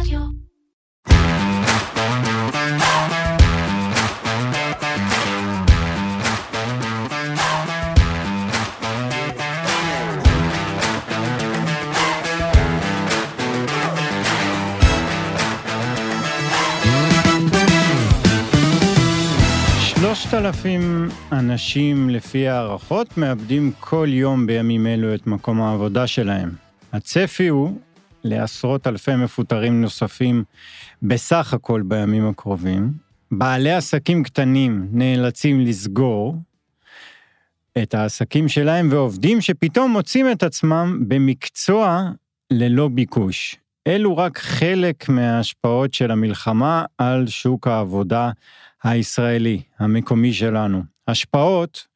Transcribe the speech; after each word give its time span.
רדיו. 0.00 0.20
שלושת 19.80 20.34
אלפים 20.34 21.08
אנשים 21.32 22.10
לפי 22.10 22.48
הערכות 22.48 23.18
מאבדים 23.18 23.72
כל 23.80 24.08
יום 24.10 24.46
בימים 24.46 24.86
אלו 24.86 25.14
את 25.14 25.26
מקום 25.26 25.62
העבודה 25.62 26.06
שלהם. 26.06 26.50
הצפי 26.92 27.48
הוא 27.48 27.78
לעשרות 28.26 28.86
אלפי 28.86 29.16
מפוטרים 29.16 29.80
נוספים 29.80 30.44
בסך 31.02 31.54
הכל 31.54 31.82
בימים 31.82 32.28
הקרובים. 32.28 32.92
בעלי 33.30 33.72
עסקים 33.72 34.22
קטנים 34.22 34.88
נאלצים 34.92 35.60
לסגור 35.60 36.36
את 37.82 37.94
העסקים 37.94 38.48
שלהם 38.48 38.88
ועובדים 38.90 39.40
שפתאום 39.40 39.90
מוצאים 39.90 40.32
את 40.32 40.42
עצמם 40.42 41.04
במקצוע 41.08 42.10
ללא 42.50 42.88
ביקוש. 42.88 43.56
אלו 43.86 44.16
רק 44.16 44.38
חלק 44.38 45.08
מההשפעות 45.08 45.94
של 45.94 46.10
המלחמה 46.10 46.84
על 46.98 47.26
שוק 47.26 47.66
העבודה 47.66 48.30
הישראלי, 48.84 49.62
המקומי 49.78 50.32
שלנו. 50.32 50.82
השפעות 51.08 51.86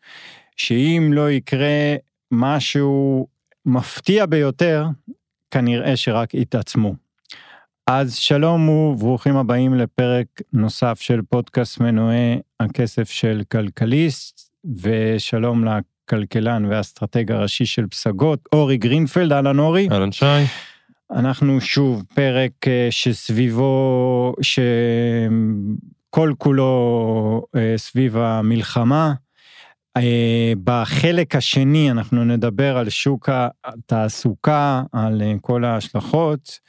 שאם 0.57 1.11
לא 1.13 1.31
יקרה 1.31 1.95
משהו 2.31 3.27
מפתיע 3.67 4.27
ביותר, 4.27 4.87
כנראה 5.51 5.97
שרק 5.97 6.35
יתעצמו. 6.35 6.95
אז 7.87 8.15
שלום 8.15 8.69
וברוכים 8.69 9.37
הבאים 9.37 9.75
לפרק 9.75 10.27
נוסף 10.53 11.01
של 11.01 11.21
פודקאסט 11.31 11.81
מנועי 11.81 12.39
הכסף 12.61 13.11
של 13.11 13.43
כלכליסט, 13.53 14.51
ושלום 14.83 15.65
לכלכלן 15.65 16.65
והאסטרטג 16.65 17.33
הראשי 17.33 17.67
של 17.67 17.87
פסגות, 17.87 18.49
אורי 18.53 18.77
גרינפלד, 18.77 19.33
אהלן 19.33 19.59
אורי. 19.59 19.89
אהלן 19.93 20.13
שי. 20.13 20.25
אנחנו 21.11 21.61
שוב 21.61 22.03
פרק 22.15 22.53
אה, 22.67 22.89
שסביבו, 22.91 24.35
שכל 24.43 26.33
כולו 26.39 27.47
אה, 27.57 27.75
סביב 27.77 28.17
המלחמה. 28.17 29.13
אה, 29.97 30.53
בחלק 30.65 31.37
השני 31.37 31.91
אנחנו 31.91 32.25
נדבר 32.25 32.77
על 32.77 32.89
שוק 32.89 33.29
התעסוקה, 33.65 34.83
על 34.93 35.23
כל 35.41 35.65
ההשלכות, 35.65 36.61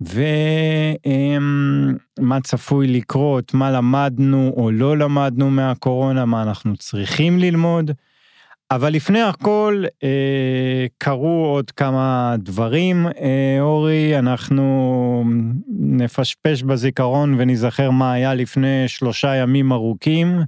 ומה 0.00 0.20
צפוי 2.42 2.86
לקרות, 2.86 3.54
מה 3.54 3.70
למדנו 3.70 4.52
או 4.56 4.70
לא 4.70 4.98
למדנו 4.98 5.50
מהקורונה, 5.50 6.24
מה 6.24 6.42
אנחנו 6.42 6.76
צריכים 6.76 7.38
ללמוד. 7.38 7.90
אבל 8.70 8.92
לפני 8.92 9.22
הכל 9.22 9.84
אה, 10.02 10.86
קרו 10.98 11.46
עוד 11.46 11.70
כמה 11.70 12.34
דברים, 12.38 13.06
אה, 13.06 13.56
אורי, 13.60 14.18
אנחנו 14.18 15.24
נפשפש 15.78 16.62
בזיכרון 16.62 17.34
ונזכר 17.38 17.90
מה 17.90 18.12
היה 18.12 18.34
לפני 18.34 18.84
שלושה 18.88 19.34
ימים 19.34 19.72
ארוכים. 19.72 20.40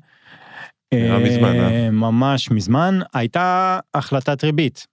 נראה 0.95 1.19
מזמן, 1.19 1.56
אה? 1.56 1.91
ממש 1.91 2.51
מזמן, 2.51 2.98
הייתה 3.15 3.79
החלטת 3.95 4.45
ריבית. 4.45 4.87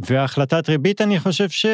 והחלטת 0.00 0.68
ריבית, 0.68 1.00
אני 1.00 1.20
חושב 1.20 1.48
שדי 1.48 1.68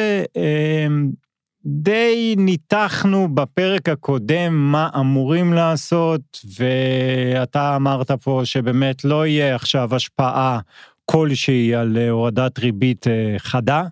ניתחנו 2.37 3.35
בפרק 3.35 3.89
הקודם 3.89 4.71
מה 4.71 4.89
אמורים 4.99 5.53
לעשות, 5.53 6.39
ואתה 6.59 7.75
אמרת 7.75 8.11
פה 8.11 8.41
שבאמת 8.43 9.05
לא 9.05 9.27
יהיה 9.27 9.55
עכשיו 9.55 9.95
השפעה 9.95 10.59
כלשהי 11.05 11.75
על 11.75 11.97
הורדת 11.97 12.59
ריבית 12.59 13.07
אה, 13.07 13.35
חדה, 13.37 13.83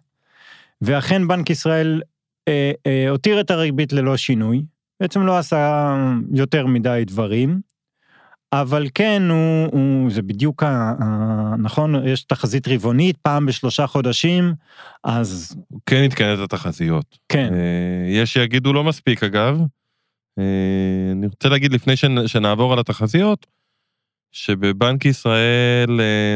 ואכן 0.81 1.28
בנק 1.28 1.50
ישראל 1.50 2.01
אה, 2.47 2.72
אה, 2.88 3.09
הותיר 3.09 3.40
את 3.40 3.51
הריבית 3.51 3.94
ללא 3.94 4.17
שינוי, 4.17 4.63
בעצם 5.00 5.22
לא 5.22 5.38
עשה 5.38 5.95
יותר 6.34 6.66
מדי 6.67 7.03
דברים. 7.07 7.70
אבל 8.53 8.88
כן, 8.94 9.22
הוא, 9.29 9.67
הוא, 9.72 10.12
זה 10.12 10.22
בדיוק, 10.22 10.63
ה, 10.63 10.94
ה, 11.00 11.56
נכון, 11.57 12.07
יש 12.07 12.23
תחזית 12.23 12.67
רבעונית 12.67 13.17
פעם 13.17 13.45
בשלושה 13.45 13.88
חודשים, 13.88 14.53
אז... 15.03 15.56
כן 15.85 16.06
את 16.34 16.39
התחזיות. 16.39 17.17
כן. 17.29 17.53
אה, 17.53 18.09
יש 18.09 18.34
שיגידו 18.34 18.73
לא 18.73 18.84
מספיק 18.84 19.23
אגב. 19.23 19.59
אה, 20.40 21.11
אני 21.11 21.28
רוצה 21.28 21.50
להגיד 21.50 21.73
לפני 21.73 21.95
שנ, 21.95 22.28
שנעבור 22.28 22.73
על 22.73 22.79
התחזיות, 22.79 23.47
שבבנק 24.31 25.06
ישראל, 25.06 26.00
אה, 26.00 26.35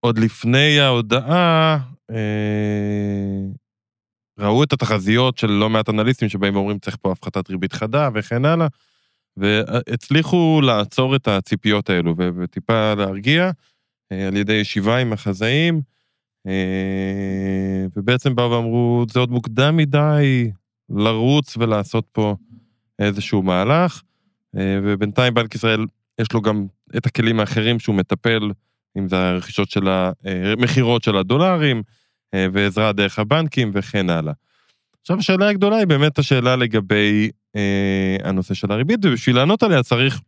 עוד 0.00 0.18
לפני 0.18 0.80
ההודעה, 0.80 1.78
ראו 4.38 4.64
את 4.64 4.72
התחזיות 4.72 5.38
של 5.38 5.50
לא 5.50 5.70
מעט 5.70 5.88
אנליסטים 5.88 6.28
שבאים 6.28 6.56
ואומרים 6.56 6.78
צריך 6.78 6.96
פה 7.02 7.12
הפחתת 7.12 7.50
ריבית 7.50 7.72
חדה 7.72 8.08
וכן 8.14 8.44
הלאה. 8.44 8.66
והצליחו 9.36 10.60
לעצור 10.64 11.16
את 11.16 11.28
הציפיות 11.28 11.90
האלו 11.90 12.14
וטיפה 12.16 12.94
להרגיע 12.94 13.50
אה, 14.12 14.26
על 14.28 14.36
ידי 14.36 14.52
ישיבה 14.52 14.96
עם 14.96 15.12
החזאים, 15.12 15.80
אה, 16.46 17.86
ובעצם 17.96 18.34
באו 18.34 18.50
ואמרו, 18.50 19.04
זה 19.10 19.20
עוד 19.20 19.30
מוקדם 19.30 19.76
מדי 19.76 20.50
לרוץ 20.90 21.56
ולעשות 21.56 22.06
פה 22.12 22.36
איזשהו 22.98 23.42
מהלך, 23.42 24.02
אה, 24.56 24.78
ובינתיים 24.82 25.34
בנק 25.34 25.54
ישראל 25.54 25.86
יש 26.20 26.32
לו 26.32 26.40
גם 26.40 26.66
את 26.96 27.06
הכלים 27.06 27.40
האחרים 27.40 27.78
שהוא 27.78 27.94
מטפל, 27.94 28.50
אם 28.98 29.08
זה 29.08 29.16
הרכישות 29.28 29.70
של 29.70 29.88
המכירות 29.88 31.02
של 31.02 31.16
הדולרים, 31.16 31.82
ועזרה 32.52 32.92
דרך 32.92 33.18
הבנקים 33.18 33.70
וכן 33.74 34.10
הלאה. 34.10 34.32
עכשיו 35.00 35.18
השאלה 35.18 35.48
הגדולה 35.48 35.76
היא 35.76 35.86
באמת 35.86 36.18
השאלה 36.18 36.56
לגבי 36.56 37.30
אה, 37.56 38.16
הנושא 38.24 38.54
של 38.54 38.72
הריבית, 38.72 39.04
ובשביל 39.04 39.36
לענות 39.36 39.62
עליה 39.62 39.82
צריך 39.82 40.20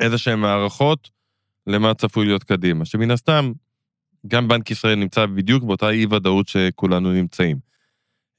איזה 0.00 0.18
שהן 0.18 0.44
הערכות 0.44 1.10
למה 1.66 1.94
צפוי 1.94 2.26
להיות 2.26 2.44
קדימה, 2.44 2.84
שמן 2.84 3.10
הסתם, 3.10 3.52
גם 4.26 4.48
בנק 4.48 4.70
ישראל 4.70 4.94
נמצא 4.94 5.26
בדיוק 5.26 5.64
באותה 5.64 5.90
אי-ודאות 5.90 6.48
שכולנו 6.48 7.12
נמצאים. 7.12 7.56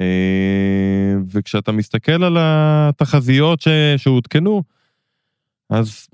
אה, 0.02 1.16
וכשאתה 1.28 1.72
מסתכל 1.72 2.24
על 2.24 2.38
התחזיות. 2.40 3.60
שהותקנו, 3.98 4.64
אז 5.70 6.08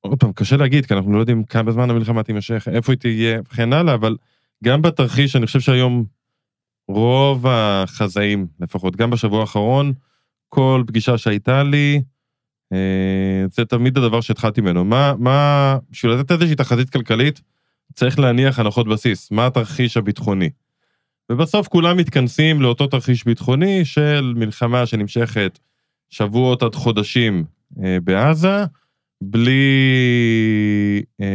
עוד 0.00 0.18
פעם, 0.18 0.32
קשה 0.32 0.56
להגיד, 0.56 0.86
כי 0.86 0.94
אנחנו 0.94 1.12
לא 1.12 1.18
יודעים 1.18 1.44
כמה 1.44 1.72
זמן 1.72 1.90
המלחמה 1.90 2.22
תימשך, 2.22 2.68
איפה 2.72 2.92
היא 2.92 2.98
תהיה 2.98 3.40
וכן 3.40 3.72
הלאה, 3.72 3.94
אבל 3.94 4.16
גם 4.64 4.82
בתרחיש, 4.82 5.36
אני 5.36 5.46
חושב 5.46 5.60
שהיום 5.60 6.04
רוב 6.88 7.46
החזאים, 7.46 8.46
לפחות 8.60 8.96
גם 8.96 9.10
בשבוע 9.10 9.40
האחרון, 9.40 9.92
כל 10.48 10.82
פגישה 10.86 11.18
שהייתה 11.18 11.62
לי, 11.62 12.02
אה, 12.72 13.44
זה 13.50 13.64
תמיד 13.64 13.98
הדבר 13.98 14.20
שהתחלתי 14.20 14.60
ממנו. 14.60 14.84
מה, 14.84 15.14
מה, 15.18 15.78
בשביל 15.90 16.12
לתת 16.12 16.30
איזושהי 16.32 16.56
תחזית 16.56 16.90
כלכלית, 16.90 17.40
צריך 17.94 18.18
להניח 18.18 18.58
הנחות 18.58 18.88
בסיס, 18.88 19.30
מה 19.30 19.46
התרחיש 19.46 19.96
הביטחוני. 19.96 20.50
ובסוף 21.32 21.68
כולם 21.68 21.96
מתכנסים 21.96 22.62
לאותו 22.62 22.86
תרחיש 22.86 23.24
ביטחוני 23.24 23.84
של 23.84 24.32
מלחמה 24.36 24.86
שנמשכת 24.86 25.58
שבועות 26.10 26.62
עד 26.62 26.74
חודשים 26.74 27.44
אה, 27.82 27.98
בעזה, 28.04 28.64
בלי 29.20 29.62
אה, 31.20 31.26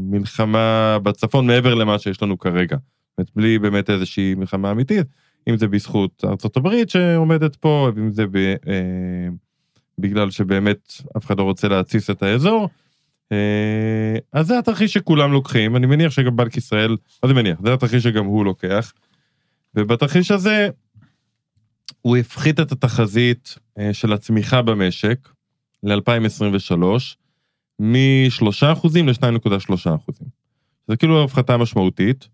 מלחמה 0.00 0.98
בצפון 1.02 1.46
מעבר 1.46 1.74
למה 1.74 1.98
שיש 1.98 2.22
לנו 2.22 2.38
כרגע. 2.38 2.76
זאת 2.76 3.18
אומרת, 3.18 3.30
בלי 3.36 3.58
באמת 3.58 3.90
איזושהי 3.90 4.34
מלחמה 4.34 4.70
אמיתית, 4.70 5.06
אם 5.48 5.56
זה 5.56 5.68
בזכות 5.68 6.24
ארה"ב 6.24 6.68
שעומדת 6.88 7.56
פה, 7.56 7.90
ואם 7.94 8.12
זה 8.12 8.26
ב, 8.26 8.36
אה, 8.36 9.28
בגלל 9.98 10.30
שבאמת 10.30 10.92
אף 11.16 11.26
אחד 11.26 11.38
לא 11.38 11.42
רוצה 11.42 11.68
להתסיס 11.68 12.10
את 12.10 12.22
האזור. 12.22 12.68
אה, 13.32 14.16
אז 14.32 14.46
זה 14.46 14.58
התרחיש 14.58 14.92
שכולם 14.92 15.32
לוקחים, 15.32 15.76
אני 15.76 15.86
מניח 15.86 16.12
שגם 16.12 16.36
בנק 16.36 16.56
ישראל, 16.56 16.96
מה 17.22 17.28
זה 17.28 17.34
מניח? 17.34 17.58
זה 17.64 17.74
התרחיש 17.74 18.02
שגם 18.02 18.24
הוא 18.24 18.44
לוקח. 18.44 18.92
ובתרחיש 19.74 20.30
הזה, 20.30 20.68
הוא 22.02 22.16
הפחית 22.16 22.60
את 22.60 22.72
התחזית 22.72 23.58
אה, 23.78 23.94
של 23.94 24.12
הצמיחה 24.12 24.62
במשק 24.62 25.28
ל-2023 25.82 26.82
מ-3% 27.78 28.88
ל-2.3%. 28.94 30.12
זה 30.88 30.96
כאילו 30.96 31.24
הפחתה 31.24 31.56
משמעותית. 31.56 32.28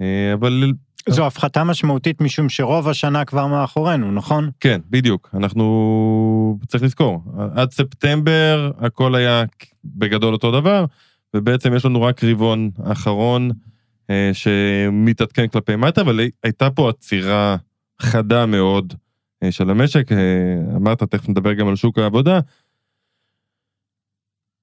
אה, 0.00 0.32
אבל... 0.34 0.72
זו 1.08 1.26
הפחתה 1.26 1.64
משמעותית 1.64 2.20
משום 2.20 2.48
שרוב 2.48 2.88
השנה 2.88 3.24
כבר 3.24 3.46
מאחורינו, 3.46 4.12
נכון? 4.12 4.50
כן, 4.60 4.80
בדיוק. 4.90 5.30
אנחנו... 5.34 6.58
צריך 6.68 6.82
לזכור, 6.82 7.22
עד 7.54 7.70
ספטמבר 7.70 8.70
הכל 8.78 9.14
היה 9.14 9.44
בגדול 9.84 10.32
אותו 10.32 10.60
דבר, 10.60 10.84
ובעצם 11.34 11.74
יש 11.74 11.84
לנו 11.84 12.02
רק 12.02 12.24
רבעון 12.24 12.70
אחרון 12.84 13.50
אה, 14.10 14.30
שמתעדכן 14.32 15.46
כלפי 15.46 15.76
מטה, 15.76 16.00
אבל 16.00 16.20
הייתה 16.44 16.70
פה 16.70 16.88
עצירה 16.88 17.56
חדה 18.02 18.46
מאוד 18.46 18.94
אה, 19.42 19.52
של 19.52 19.70
המשק. 19.70 20.12
אה, 20.12 20.76
אמרת, 20.76 21.02
תכף 21.02 21.28
נדבר 21.28 21.52
גם 21.52 21.68
על 21.68 21.76
שוק 21.76 21.98
העבודה. 21.98 22.40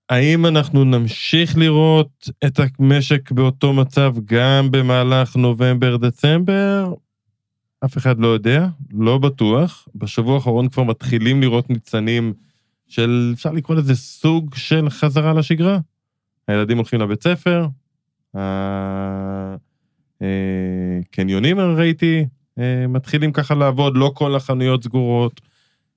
האם 0.09 0.45
אנחנו 0.45 0.83
נמשיך 0.83 1.57
לראות 1.57 2.29
את 2.45 2.59
המשק 2.59 3.31
באותו 3.31 3.73
מצב 3.73 4.15
גם 4.25 4.71
במהלך 4.71 5.35
נובמבר-דצמבר? 5.35 6.94
אף 7.85 7.97
אחד 7.97 8.19
לא 8.19 8.27
יודע, 8.27 8.67
לא 8.91 9.17
בטוח. 9.17 9.88
בשבוע 9.95 10.35
האחרון 10.35 10.69
כבר 10.69 10.83
מתחילים 10.83 11.41
לראות 11.41 11.69
ניצנים 11.69 12.33
של, 12.88 13.31
אפשר 13.33 13.51
לקרוא 13.51 13.77
לזה 13.77 13.95
סוג 13.95 14.55
של 14.55 14.89
חזרה 14.89 15.33
לשגרה. 15.33 15.79
הילדים 16.47 16.77
הולכים 16.77 17.01
לבית 17.01 17.23
ספר, 17.23 17.67
הקניונים 20.21 21.59
אה, 21.59 21.73
ראיתי, 21.73 22.25
אה, 22.59 22.88
מתחילים 22.88 23.31
ככה 23.31 23.55
לעבוד, 23.55 23.97
לא 23.97 24.11
כל 24.15 24.35
החנויות 24.35 24.83
סגורות. 24.83 25.41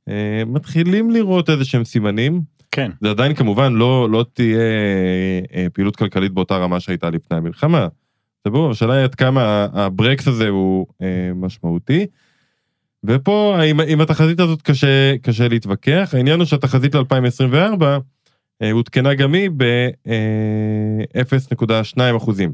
אה, 0.09 0.43
מתחילים 0.47 1.11
לראות 1.11 1.51
איזה 1.51 1.65
שהם 1.65 1.85
סימנים. 1.85 2.56
כן. 2.77 2.91
זה 3.01 3.11
עדיין 3.11 3.35
כמובן 3.35 3.73
לא, 3.73 4.11
לא 4.11 4.25
תהיה 4.33 4.59
פעילות 5.73 5.97
כלכלית 5.97 6.33
באותה 6.33 6.57
רמה 6.57 6.81
שהייתה 6.81 7.11
לפני 7.11 7.37
המלחמה. 7.37 7.89
זה 8.45 8.51
ברור, 8.51 8.71
השאלה 8.71 8.95
היא 8.95 9.05
עד 9.05 9.15
כמה 9.15 9.67
הברקס 9.73 10.29
הזה 10.29 10.49
הוא 10.49 10.87
משמעותי. 11.35 12.07
ופה 13.05 13.59
עם, 13.69 13.81
עם 13.81 14.01
התחזית 14.01 14.41
הזאת 14.41 14.63
קשה, 14.63 15.19
קשה 15.23 15.49
להתווכח, 15.49 16.11
העניין 16.13 16.39
הוא 16.39 16.47
שהתחזית 16.47 16.95
ל-2024 16.95 17.85
עודכנה 18.73 19.15
גם 19.15 19.35
היא 19.35 19.51
ב-0.2 19.57 22.17
אחוזים 22.17 22.53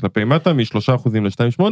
כלפי 0.00 0.24
מטה, 0.24 0.52
מ-3 0.52 0.94
אחוזים 0.94 1.24
ל-2.8, 1.24 1.62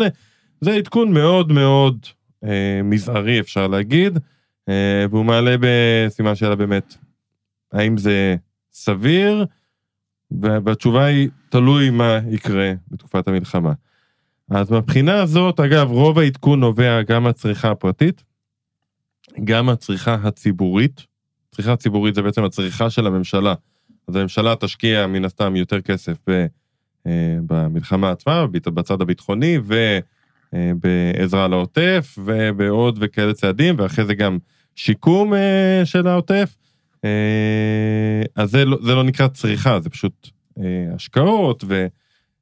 זה 0.60 0.74
עדכון 0.74 1.12
מאוד 1.12 1.52
מאוד 1.52 2.06
אה, 2.44 2.80
מזערי 2.84 3.40
אפשר 3.40 3.66
להגיד, 3.66 4.18
אה, 4.68 5.06
והוא 5.10 5.24
מעלה 5.24 5.56
בסימן 5.60 6.34
שאלה 6.34 6.56
באמת, 6.56 6.94
האם 7.74 7.96
זה 7.96 8.36
סביר, 8.72 9.46
והתשובה 10.40 11.04
היא 11.04 11.28
תלוי 11.48 11.90
מה 11.90 12.18
יקרה 12.30 12.72
בתקופת 12.90 13.28
המלחמה. 13.28 13.72
אז 14.50 14.70
מהבחינה 14.70 15.22
הזאת, 15.22 15.60
אגב, 15.60 15.90
רוב 15.90 16.18
העדכון 16.18 16.60
נובע 16.60 17.02
גם 17.02 17.22
מהצריכה 17.22 17.70
הפרטית, 17.70 18.24
גם 19.44 19.66
מהצריכה 19.66 20.14
הציבורית. 20.14 21.06
צריכה 21.50 21.76
ציבורית 21.76 22.14
זה 22.14 22.22
בעצם 22.22 22.44
הצריכה 22.44 22.90
של 22.90 23.06
הממשלה. 23.06 23.54
אז 24.08 24.16
הממשלה 24.16 24.54
תשקיע 24.60 25.06
מן 25.06 25.24
הסתם 25.24 25.56
יותר 25.56 25.80
כסף 25.80 26.16
ב, 26.28 26.46
אה, 27.06 27.36
במלחמה 27.46 28.10
עצמה, 28.10 28.46
בצד 28.46 29.00
הביטחוני, 29.00 29.58
ובעזרה 30.52 31.48
לעוטף, 31.48 32.18
ובעוד 32.24 32.98
וכאלה 33.00 33.34
צעדים, 33.34 33.74
ואחרי 33.78 34.04
זה 34.04 34.14
גם 34.14 34.38
שיקום 34.74 35.34
אה, 35.34 35.80
של 35.84 36.06
העוטף. 36.06 36.56
אה, 37.04 38.22
אז 38.36 38.50
זה 38.50 38.64
לא, 38.64 38.78
זה 38.82 38.94
לא 38.94 39.04
נקרא 39.04 39.28
צריכה, 39.28 39.80
זה 39.80 39.90
פשוט 39.90 40.30
השקעות 40.94 41.64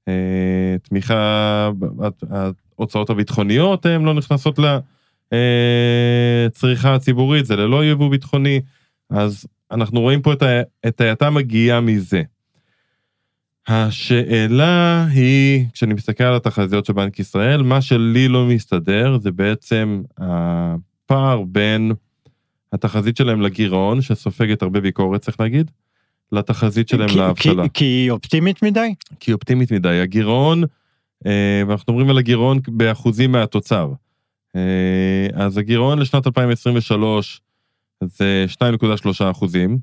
ותמיכה, 0.09 1.71
ההוצאות 2.79 3.11
הביטחוניות 3.11 3.87
הן 3.87 4.05
לא 4.05 4.15
נכנסות 4.15 4.59
לצריכה 5.33 6.95
הציבורית, 6.95 7.47
זה 7.47 7.57
ללא 7.57 7.85
יבוא 7.85 8.11
ביטחוני, 8.11 8.61
אז 9.11 9.47
אנחנו 9.71 10.01
רואים 10.01 10.23
פה 10.23 10.33
את 10.87 11.01
ההאטה 11.01 11.31
מגיעה 11.31 11.81
מזה. 11.81 12.23
השאלה 13.69 15.07
היא, 15.11 15.67
כשאני 15.73 15.95
מסתכל 15.95 16.25
על 16.25 16.35
התחזיות 16.35 16.87
של 16.87 16.93
בנק 16.93 17.19
ישראל, 17.19 17.63
מה 17.63 17.81
שלי 17.81 18.29
לא 18.29 18.47
מסתדר 18.47 19.19
זה 19.19 19.33
בעצם 19.33 20.03
הפער 20.19 21.43
בין 21.43 21.93
התחזית 22.73 23.17
שלהם 23.17 23.41
לגירעון, 23.41 24.03
שסופגת 24.03 24.63
הרבה 24.63 24.81
ביקורת, 24.81 25.21
צריך 25.21 25.41
להגיד, 25.41 25.71
לתחזית 26.33 26.89
שלהם 26.89 27.09
לאבטלה. 27.17 27.69
כי 27.69 27.85
היא 27.85 28.11
אופטימית 28.11 28.63
מדי? 28.63 28.95
כי 29.21 29.31
היא 29.31 29.35
אופטימית 29.35 29.73
מדי. 29.73 30.01
הגירעון, 30.01 30.63
אה, 31.27 31.63
ואנחנו 31.69 31.93
מדברים 31.93 32.11
על 32.11 32.19
הגירעון 32.19 32.61
באחוזים 32.69 33.33
מהתוצר. 33.33 33.93
אה, 34.57 35.27
אז 35.35 35.59
הגירעון 35.59 35.99
לשנת 35.99 36.27
2023 36.27 37.41
זה 38.05 38.45
2.3 38.49 39.31
אחוזים, 39.31 39.79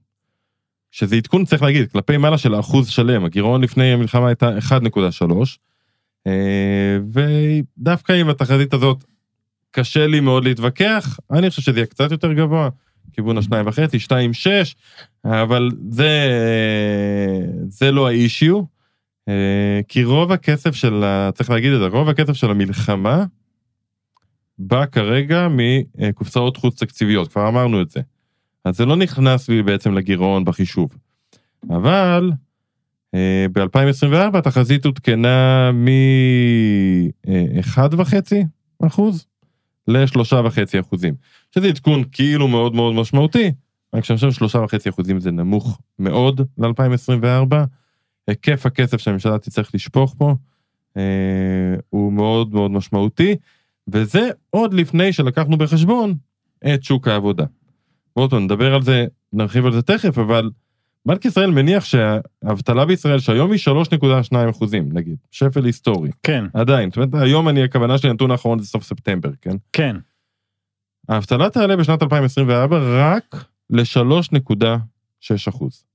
שזה 0.92 1.16
עדכון, 1.16 1.46
צריך 1.46 1.62
להגיד, 1.62 1.92
כלפי 1.92 2.18
מעלה 2.18 2.38
של 2.38 2.60
אחוז 2.60 2.88
שלם, 2.88 3.26
הגירעון 3.26 3.62
לפני 3.62 3.94
המלחמה 3.94 4.28
הייתה 4.28 4.58
1.3, 4.58 5.58
אה, 6.28 6.98
ודווקא 7.14 8.14
עם 8.14 8.30
התחזית 8.30 8.74
הזאת 8.74 9.04
קשה 9.72 10.08
לי 10.08 10.20
מאוד 10.20 10.44
להתווכח, 10.44 11.20
אני 11.32 11.50
חושב 11.50 11.62
שזה 11.62 11.80
יהיה 11.80 11.86
קצת 11.86 12.12
יותר 12.12 12.34
גבוה, 12.34 12.70
כיוון 13.14 13.38
השניים 13.38 13.68
וחצי, 13.68 14.00
שתיים 14.00 14.34
שש, 14.34 14.76
אבל 15.26 15.70
זה, 15.90 16.30
זה 17.68 17.92
לא 17.92 18.08
האישיו, 18.08 18.62
אה, 19.30 19.80
כי 19.88 20.04
רוב 20.04 20.32
הכסף 20.32 20.76
של, 20.76 21.04
צריך 21.34 21.50
להגיד 21.50 21.74
את 21.74 21.80
זה, 21.80 21.88
רוב 21.88 22.10
הכסף 22.10 22.34
של 22.34 22.52
המלחמה 22.52 23.26
בא 24.60 24.86
כרגע 24.86 25.48
מקופסאות 25.98 26.58
חוץ 26.58 26.80
תקציביות, 26.80 27.28
כבר 27.28 27.48
אמרנו 27.48 27.82
את 27.82 27.90
זה. 27.90 28.02
אז 28.66 28.78
זה 28.78 28.86
לא 28.86 28.96
נכנס 28.96 29.50
לי 29.50 29.64
בעצם 29.64 29.94
לגירעון 29.94 30.46
בחישוב. 30.46 30.90
אבל 31.70 32.32
אה, 33.16 33.46
ב-2024 33.54 34.38
התחזית 34.38 34.86
עודכנה 34.86 35.72
מ-1.5 35.72 38.36
אחוז 38.88 39.26
ל-3.5 39.90 40.80
אחוזים, 40.80 41.14
שזה 41.56 41.68
עדכון 41.68 42.04
כאילו 42.12 42.48
מאוד 42.48 42.76
מאוד 42.76 42.94
משמעותי, 42.96 43.52
רק 43.94 44.04
שאני 44.04 44.18
חושב 44.18 44.32
שלושה 44.32 44.60
וחצי 44.60 44.90
אחוזים 44.90 45.20
זה 45.20 45.32
נמוך 45.32 45.82
מאוד 46.00 46.42
ל-2024. 46.58 47.56
היקף 48.28 48.66
הכסף 48.66 48.98
שהממשלה 48.98 49.38
תצטרך 49.38 49.72
לשפוך 49.74 50.16
פה 50.18 50.36
אה, 50.98 51.76
הוא 51.90 52.14
מאוד 52.14 52.54
מאוד 52.54 52.72
משמעותי, 52.72 53.36
וזה 53.88 54.30
עוד 54.50 54.74
לפני 54.74 55.14
שלקחנו 55.14 55.58
בחשבון 55.58 56.16
את 56.74 56.84
שוק 56.84 57.08
העבודה. 57.08 57.46
פעם, 58.14 58.44
נדבר 58.44 58.74
על 58.74 58.82
זה, 58.82 59.06
נרחיב 59.34 59.66
על 59.66 59.72
זה 59.74 59.82
תכף, 59.82 60.18
אבל 60.18 60.50
בנק 61.10 61.26
ישראל 61.26 61.52
מניח 61.52 61.86
שהאבטלה 61.86 62.86
בישראל 62.86 63.20
שהיום 63.20 63.52
היא 63.52 63.60
3.2 64.32 64.50
אחוזים, 64.50 64.90
נגיד, 64.94 65.16
שפל 65.32 65.66
היסטורי. 65.66 66.10
כן. 66.24 66.46
עדיין, 66.54 66.90
זאת 66.90 66.98
אומרת, 66.98 67.24
היום 67.24 67.50
אני, 67.50 67.64
הכוונה 67.64 67.98
שלי, 67.98 68.10
הנתון 68.10 68.32
האחרון 68.32 68.60
זה 68.60 68.66
סוף 68.66 68.84
ספטמבר, 68.84 69.30
כן? 69.42 69.56
כן. 69.74 69.96
האבטלה 71.10 71.50
תעלה 71.50 71.76
בשנת 71.76 72.04
2024 72.04 72.78
רק 72.82 73.46
ל-3.6 73.70 75.50
אחוז. 75.50 75.86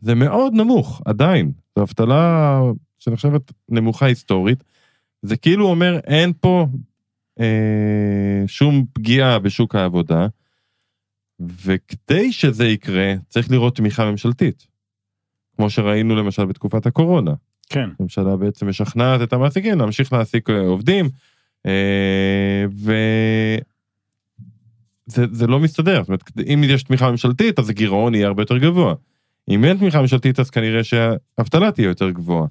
זה 0.00 0.14
מאוד 0.14 0.52
נמוך, 0.54 1.02
עדיין. 1.04 1.52
זו 1.76 1.82
אבטלה 1.82 2.60
שנחשבת 2.98 3.52
נמוכה 3.68 4.06
היסטורית. 4.06 4.64
זה 5.22 5.36
כאילו 5.36 5.66
אומר, 5.66 5.98
אין 6.06 6.32
פה 6.40 6.66
אה, 7.40 8.44
שום 8.46 8.84
פגיעה 8.92 9.38
בשוק 9.38 9.74
העבודה. 9.74 10.26
וכדי 11.64 12.32
שזה 12.32 12.66
יקרה, 12.66 13.14
צריך 13.28 13.50
לראות 13.50 13.76
תמיכה 13.76 14.10
ממשלתית. 14.10 14.66
כמו 15.56 15.70
שראינו 15.70 16.16
למשל 16.16 16.44
בתקופת 16.44 16.86
הקורונה. 16.86 17.32
כן. 17.68 17.88
הממשלה 18.00 18.36
בעצם 18.36 18.68
משכנעת 18.68 19.22
את 19.22 19.32
המעסיקים 19.32 19.78
להמשיך 19.78 20.12
להעסיק 20.12 20.50
אה, 20.50 20.60
עובדים, 20.60 21.08
אה, 21.66 22.64
וזה 25.08 25.46
לא 25.46 25.60
מסתדר. 25.60 26.00
זאת 26.00 26.08
אומרת, 26.08 26.22
אם 26.46 26.64
יש 26.64 26.82
תמיכה 26.82 27.10
ממשלתית, 27.10 27.58
אז 27.58 27.70
הגירעון 27.70 28.14
יהיה 28.14 28.26
הרבה 28.26 28.42
יותר 28.42 28.58
גבוה. 28.58 28.94
אם 29.48 29.64
אין 29.64 29.76
תמיכה 29.76 30.00
ממשלתית, 30.00 30.40
אז 30.40 30.50
כנראה 30.50 30.84
שהאבטלה 30.84 31.72
תהיה 31.72 31.86
יותר 31.86 32.10
גבוהה. 32.10 32.46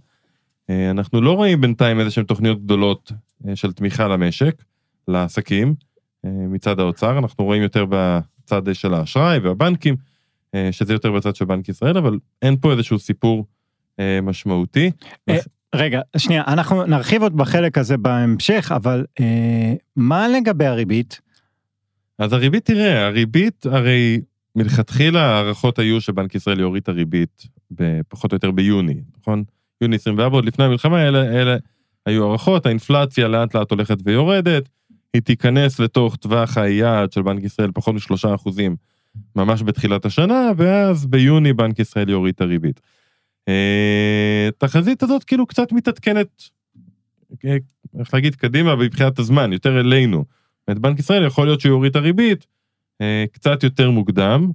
אה, 0.70 0.92
אנחנו 0.92 1.22
לא 1.22 1.34
רואים 1.34 1.62
בינתיים 1.62 2.00
איזה 2.00 2.12
שהן 2.12 2.24
תוכניות 2.24 2.64
גדולות 2.64 3.12
של 3.56 3.74
תמיכה 3.74 4.08
למשק, 4.08 4.64
לעסקים, 5.08 5.76
מצד 6.24 6.80
האוצר, 6.80 7.18
אנחנו 7.18 7.46
רואים 7.46 7.62
יותר 7.62 7.86
בצד 8.52 8.76
של 8.76 8.94
האשראי 8.94 9.40
והבנקים, 9.40 9.96
אה, 10.56 10.70
שזה 10.72 10.94
יותר 10.94 11.12
בצד 11.12 11.36
של 11.36 11.46
בנק 11.46 11.70
ישראל, 11.70 11.98
אבל 11.98 12.20
אין 12.42 12.58
פה 12.58 12.72
איזשהו 12.72 13.00
סיפור 13.00 13.46
אה, 14.00 14.20
משמעותי. 14.22 14.92
אה, 15.30 15.38
רגע, 15.76 16.02
שנייה, 16.18 16.44
אנחנו 16.48 16.86
נרחיב 16.86 17.24
עוד 17.24 17.38
בחלק 17.38 17.78
הזה 17.78 17.98
בהמשך, 17.98 18.72
אבל 18.76 19.06
אה, 19.20 19.74
מה 19.96 20.28
לגבי 20.28 20.66
הריבית? 20.66 21.22
אז 22.20 22.34
הריבית, 22.34 22.66
תראה, 22.66 23.08
הריבית, 23.08 23.66
הרי 23.66 24.22
מלכתחילה 24.56 25.22
הערכות 25.22 25.80
היו 25.80 26.02
שבנק 26.02 26.36
ישראל 26.36 26.60
יוריד 26.60 26.84
את 26.84 26.90
הריבית 26.90 27.48
פחות 28.08 28.32
או 28.32 28.36
יותר 28.36 28.52
ביוני, 28.52 29.02
נכון? 29.20 29.44
יוני 29.82 29.96
24, 29.96 30.36
עוד 30.36 30.46
לפני 30.46 30.66
המלחמה, 30.66 31.08
אלה, 31.08 31.22
אלה 31.22 31.58
היו 32.06 32.28
הערכות, 32.28 32.66
האינפלציה 32.66 33.28
לאט 33.28 33.56
לאט 33.56 33.72
הולכת 33.72 33.98
ויורדת, 34.06 34.70
היא 35.14 35.22
תיכנס 35.22 35.80
לתוך 35.80 36.16
טווח 36.16 36.58
היעד 36.58 37.12
של 37.12 37.22
בנק 37.22 37.44
ישראל 37.44 37.72
פחות 37.74 37.96
משלושה 37.96 38.36
אחוזים 38.36 38.76
ממש 39.36 39.64
בתחילת 39.64 40.06
השנה, 40.06 40.52
ואז 40.58 41.06
ביוני 41.06 41.54
בנק 41.54 41.80
ישראל 41.80 42.10
יוריד 42.10 42.34
את 42.36 42.42
הריבית. 42.42 42.82
התחזית 44.50 45.04
אה, 45.04 45.08
הזאת 45.10 45.24
כאילו 45.24 45.46
קצת 45.46 45.72
מתעדכנת, 45.72 46.44
אה, 47.46 47.58
איך 48.00 48.14
להגיד, 48.14 48.36
קדימה 48.36 48.76
מבחינת 48.76 49.20
הזמן, 49.20 49.54
יותר 49.54 49.80
אלינו. 49.80 50.26
את 50.72 50.80
בנק 50.80 51.00
ישראל 51.00 51.26
יכול 51.26 51.46
להיות 51.46 51.62
שהוא 51.62 51.70
יוריד 51.70 51.90
את 51.90 51.96
הריבית 51.96 52.46
אה, 53.02 53.26
קצת 53.32 53.64
יותר 53.64 53.92
מוקדם. 53.92 54.52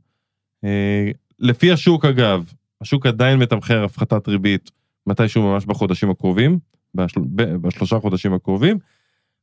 לפי 1.39 1.73
השוק 1.73 2.05
אגב, 2.05 2.53
השוק 2.81 3.07
עדיין 3.07 3.39
מתמחר 3.39 3.85
הפחתת 3.85 4.29
ריבית 4.29 4.71
מתישהו 5.07 5.43
ממש 5.43 5.65
בחודשים 5.65 6.11
הקרובים, 6.11 6.59
בשל, 6.95 7.21
בשלושה 7.35 7.99
חודשים 7.99 8.35
הקרובים, 8.35 8.79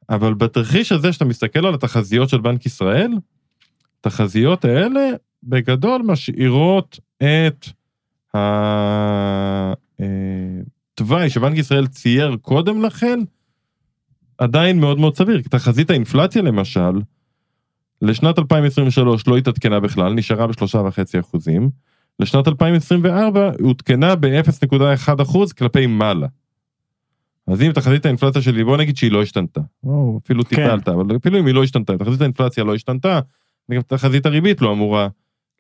אבל 0.10 0.34
בתרחיש 0.34 0.92
הזה 0.92 1.14
שאתה 1.14 1.26
מסתכל 1.26 1.66
על 1.66 1.74
התחזיות 1.74 2.30
של 2.30 2.42
בנק 2.42 2.66
ישראל, 2.66 3.12
התחזיות 4.00 4.66
האלה 4.66 5.10
בגדול 5.44 6.02
משאירות 6.06 7.00
את 7.18 7.68
התוואי 10.94 11.30
שבנק 11.30 11.58
ישראל 11.58 11.88
צייר 11.88 12.38
קודם 12.42 12.82
לכן, 12.82 13.20
עדיין 14.38 14.80
מאוד 14.80 15.00
מאוד 15.00 15.18
סביר. 15.18 15.42
תחזית 15.50 15.90
האינפלציה 15.90 16.42
למשל, 16.42 17.02
לשנת 18.02 18.40
2023 18.40 19.28
לא 19.28 19.38
התעדכנה 19.38 19.80
בכלל, 19.80 20.14
נשארה 20.14 20.48
בשלושה 20.48 20.78
וחצי 20.78 21.20
אחוזים. 21.20 21.70
לשנת 22.20 22.48
2024 22.48 23.52
עודכנה 23.64 24.16
ב-0.1 24.16 25.22
אחוז 25.22 25.54
כלפי 25.54 25.88
מעלה. 25.88 26.28
אז 27.48 27.62
אם 27.62 27.72
תחזית 27.72 28.06
האינפלציה 28.06 28.42
שלי, 28.42 28.64
בוא 28.64 28.78
נגיד 28.78 28.98
שהיא 28.98 29.12
לא 29.12 29.22
השתנתה, 29.22 29.62
או 29.84 30.20
אפילו 30.24 30.44
טיפה 30.44 30.66
עלתה, 30.66 30.92
כן. 30.92 31.00
אבל 31.00 31.16
אפילו 31.16 31.40
אם 31.40 31.46
היא 31.46 31.56
לא 31.56 31.64
השתנתה, 31.64 31.98
תחזית 31.98 32.22
האינפלציה 32.22 32.64
לא 32.64 32.76
השתנתה, 32.76 33.20
גם 33.72 33.82
תחזית 33.82 34.26
הריבית 34.26 34.62
לא 34.62 34.72
אמורה 34.72 35.08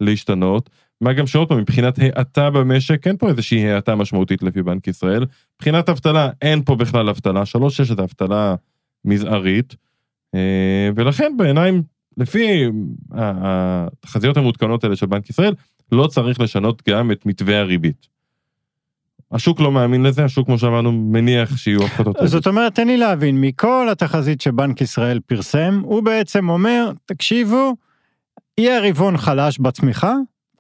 להשתנות. 0.02 0.70
מה 1.02 1.14
גם 1.14 1.28
שעוד 1.28 1.48
פעם, 1.48 1.58
מבחינת 1.58 2.00
האטה 2.00 2.50
במשק, 2.50 3.08
אין 3.08 3.18
פה 3.18 3.30
איזושהי 3.30 3.72
האטה 3.72 3.96
משמעותית 3.96 4.44
לפי 4.44 4.64
בנק 4.64 4.88
ישראל. 4.88 5.26
מבחינת 5.56 5.90
אבטלה, 5.90 6.30
אין 6.42 6.64
פה 6.64 6.76
בכלל 6.76 7.10
אבטלה, 7.10 7.44
3-6 7.46 7.84
זה 7.84 8.04
אבטלה 8.04 8.56
מזערית, 9.06 9.76
אה, 10.36 10.90
ולכן 10.96 11.34
בעיניים, 11.38 11.84
לפי 12.18 12.66
התחזיות 13.12 14.38
המעודכנות 14.38 14.84
האלה 14.84 14.96
של 14.96 15.06
בנק 15.06 15.30
ישראל, 15.30 15.54
לא 15.92 16.08
צריך 16.08 16.40
לשנות 16.40 16.90
גם 16.90 17.12
את 17.12 17.26
מתווה 17.26 17.60
הריבית. 17.60 18.13
השוק 19.34 19.60
לא 19.60 19.72
מאמין 19.72 20.04
לזה, 20.04 20.24
השוק 20.24 20.46
כמו 20.46 20.58
שאמרנו 20.58 20.92
מניח 20.92 21.58
שיהיו 21.58 21.84
הפחתות. 21.84 22.16
זאת 22.26 22.48
אומרת, 22.48 22.76
תן 22.76 22.88
לי 22.88 22.98
להבין, 22.98 23.42
מכל 23.42 23.88
התחזית 23.92 24.42
שבנק 24.42 24.82
ישראל 24.82 25.20
פרסם, 25.26 25.82
הוא 25.84 26.04
בעצם 26.04 26.50
אומר, 26.50 26.92
תקשיבו, 27.06 27.76
יהיה 28.58 28.90
רבעון 28.90 29.18
חלש 29.18 29.60
בצמיחה, 29.60 30.14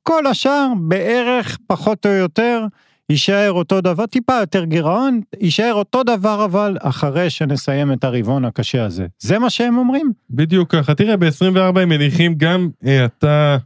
כל 0.04 0.28
השאר 0.28 0.68
בערך 0.88 1.58
פחות 1.68 2.06
או 2.06 2.12
יותר 2.12 2.66
יישאר 3.10 3.52
אותו 3.52 3.82
דבר, 3.82 4.06
טיפה 4.06 4.40
יותר 4.40 4.64
גירעון, 4.64 5.22
יישאר 5.42 5.74
אותו 5.74 6.04
דבר 6.04 6.46
אבל 6.46 6.78
אחרי 6.82 7.30
שנסיים 7.30 7.94
את 7.94 8.04
הרבעון 8.04 8.46
הקשה 8.46 8.86
הזה. 8.86 9.08
זה 9.20 9.40
מה 9.40 9.50
שהם 9.50 9.78
אומרים? 9.78 10.12
בדיוק 10.30 10.76
ככה, 10.76 10.96
תראה 10.96 11.18
ב-24 11.18 11.80
הם 11.80 11.90
מניחים 11.90 12.36
גם 12.38 12.70
האטה 12.84 13.58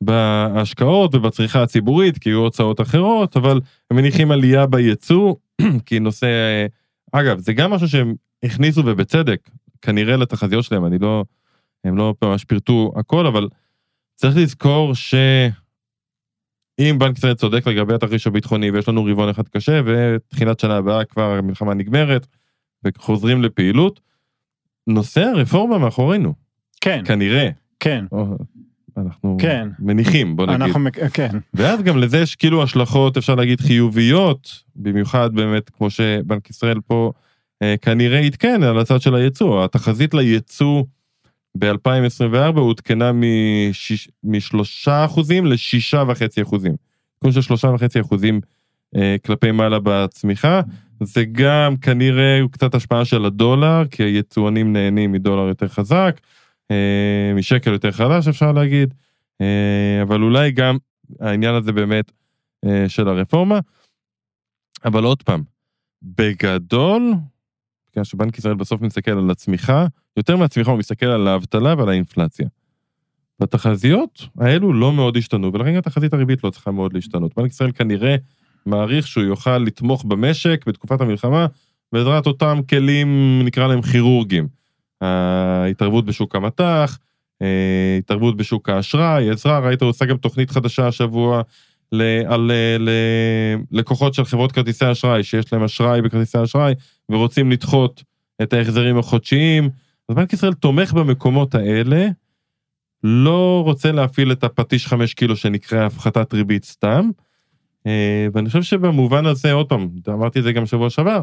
בהשקעות 0.00 1.14
ובצריכה 1.14 1.62
הציבורית, 1.62 2.18
כי 2.18 2.28
יהיו 2.28 2.38
הוצאות 2.38 2.80
אחרות, 2.80 3.36
אבל 3.36 3.60
הם 3.90 3.96
מניחים 3.96 4.30
עלייה 4.30 4.66
בייצוא, 4.66 5.34
כי 5.86 5.98
נושא, 5.98 6.26
אגב, 7.12 7.38
זה 7.38 7.52
גם 7.52 7.70
משהו 7.70 7.88
שהם 7.88 8.14
הכניסו 8.42 8.82
ובצדק, 8.86 9.50
כנראה 9.82 10.16
לתחזיות 10.16 10.64
שלהם, 10.64 10.86
אני 10.86 10.98
לא, 10.98 11.24
הם 11.84 11.96
לא 11.96 12.14
ממש 12.22 12.44
פירטו 12.44 12.92
הכל, 12.96 13.26
אבל 13.26 13.48
צריך 14.16 14.36
לזכור 14.36 14.94
שאם 14.94 15.26
בנק 16.98 17.18
ישראל 17.18 17.34
צודק 17.34 17.66
לגבי 17.66 17.94
התרחיש 17.94 18.26
הביטחוני 18.26 18.70
ויש 18.70 18.88
לנו 18.88 19.04
רבעון 19.04 19.28
אחד 19.28 19.48
קשה 19.48 19.80
ותחילת 19.86 20.60
שנה 20.60 20.76
הבאה 20.76 21.04
כבר 21.04 21.30
המלחמה 21.30 21.74
נגמרת 21.74 22.26
וחוזרים 22.84 23.42
לפעילות, 23.42 24.00
נושא 24.86 25.20
הרפורמה 25.20 25.78
מאחורינו. 25.78 26.34
כן. 26.80 27.02
כנראה. 27.04 27.50
כן. 27.80 28.04
אנחנו 29.06 29.36
כן. 29.40 29.68
מניחים, 29.78 30.36
בוא 30.36 30.46
נגיד. 30.46 30.62
אנחנו, 30.62 30.84
כן. 31.12 31.28
ואז 31.54 31.82
גם 31.82 31.98
לזה 31.98 32.18
יש 32.18 32.36
כאילו 32.36 32.62
השלכות, 32.62 33.16
אפשר 33.16 33.34
להגיד, 33.34 33.60
חיוביות, 33.60 34.62
במיוחד 34.76 35.34
באמת, 35.34 35.70
כמו 35.70 35.90
שבנק 35.90 36.50
ישראל 36.50 36.80
פה 36.86 37.12
אה, 37.62 37.74
כנראה 37.82 38.20
עדכן 38.20 38.62
על 38.62 38.78
הצד 38.78 39.00
של 39.00 39.14
הייצוא. 39.14 39.64
התחזית 39.64 40.14
לייצוא 40.14 40.82
ב-2024 41.58 42.58
עודכנה 42.58 43.10
משלושה 44.24 45.04
אחוזים 45.04 45.46
לשישה 45.46 46.04
וחצי 46.08 46.42
אחוזים. 46.42 46.72
תיקון 47.14 47.32
של 47.32 47.40
שלושה 47.40 47.68
וחצי 47.68 48.00
אחוזים 48.00 48.40
אה, 48.96 49.16
כלפי 49.26 49.50
מעלה 49.50 49.78
בצמיחה. 49.82 50.60
זה 51.02 51.24
גם 51.32 51.76
כנראה 51.76 52.40
קצת 52.50 52.74
השפעה 52.74 53.04
של 53.04 53.24
הדולר, 53.24 53.82
כי 53.90 54.02
היצואנים 54.02 54.72
נהנים 54.72 55.12
מדולר 55.12 55.48
יותר 55.48 55.68
חזק. 55.68 56.20
אה, 56.70 57.32
משקל 57.34 57.72
יותר 57.72 57.90
חדש 57.90 58.28
אפשר 58.28 58.52
להגיד, 58.52 58.94
אה, 59.40 60.02
אבל 60.02 60.22
אולי 60.22 60.50
גם 60.50 60.76
העניין 61.20 61.54
הזה 61.54 61.72
באמת 61.72 62.12
אה, 62.64 62.88
של 62.88 63.08
הרפורמה. 63.08 63.60
אבל 64.84 65.04
עוד 65.04 65.22
פעם, 65.22 65.42
בגדול, 66.02 67.12
בגלל 67.92 68.04
שבנק 68.04 68.38
ישראל 68.38 68.54
בסוף 68.54 68.80
מסתכל 68.80 69.10
על 69.10 69.30
הצמיחה, 69.30 69.86
יותר 70.16 70.36
מהצמיחה 70.36 70.70
הוא 70.70 70.78
מסתכל 70.78 71.06
על 71.06 71.28
האבטלה 71.28 71.74
ועל 71.78 71.88
האינפלציה. 71.88 72.48
והתחזיות 73.40 74.28
האלו 74.38 74.72
לא 74.72 74.92
מאוד 74.92 75.16
השתנו, 75.16 75.52
ולכן 75.52 75.74
גם 75.74 75.80
תחזית 75.80 76.12
הריבית 76.12 76.44
לא 76.44 76.50
צריכה 76.50 76.70
מאוד 76.70 76.92
להשתנות. 76.92 77.36
בנק 77.36 77.50
ישראל 77.50 77.72
כנראה 77.72 78.16
מעריך 78.66 79.06
שהוא 79.06 79.24
יוכל 79.24 79.58
לתמוך 79.58 80.04
במשק 80.04 80.64
בתקופת 80.66 81.00
המלחמה 81.00 81.46
בעזרת 81.92 82.26
אותם 82.26 82.60
כלים, 82.68 83.40
נקרא 83.44 83.66
להם 83.66 83.82
כירורגיים. 83.82 84.48
ההתערבות 85.00 86.04
בשוק 86.04 86.36
המטח, 86.36 86.98
התערבות 87.98 88.36
בשוק 88.36 88.68
האשראי, 88.68 89.30
עזרה, 89.30 89.58
ראית, 89.58 89.82
עושה 89.82 90.04
גם 90.04 90.16
תוכנית 90.16 90.50
חדשה 90.50 90.86
השבוע 90.86 91.42
ל, 91.92 92.02
על 92.26 92.50
לקוחות 93.70 94.14
של 94.14 94.24
חברות 94.24 94.52
כרטיסי 94.52 94.92
אשראי, 94.92 95.22
שיש 95.22 95.52
להם 95.52 95.64
אשראי 95.64 96.02
בכרטיסי 96.02 96.42
אשראי, 96.42 96.74
ורוצים 97.08 97.50
לדחות 97.50 98.02
את 98.42 98.52
ההחזרים 98.52 98.98
החודשיים. 98.98 99.70
אז 100.08 100.16
בנק 100.16 100.32
ישראל 100.32 100.54
תומך 100.54 100.92
במקומות 100.92 101.54
האלה, 101.54 102.08
לא 103.04 103.62
רוצה 103.64 103.92
להפעיל 103.92 104.32
את 104.32 104.44
הפטיש 104.44 104.86
חמש 104.86 105.14
קילו 105.14 105.36
שנקרא 105.36 105.86
הפחתת 105.86 106.34
ריבית 106.34 106.64
סתם. 106.64 107.10
אה, 107.86 108.26
ואני 108.32 108.46
חושב 108.46 108.62
שבמובן 108.62 109.26
הזה, 109.26 109.52
עוד 109.52 109.68
פעם, 109.68 109.88
אמרתי 110.08 110.38
את 110.38 110.44
זה 110.44 110.52
גם 110.52 110.66
שבוע 110.66 110.90
שעבר, 110.90 111.22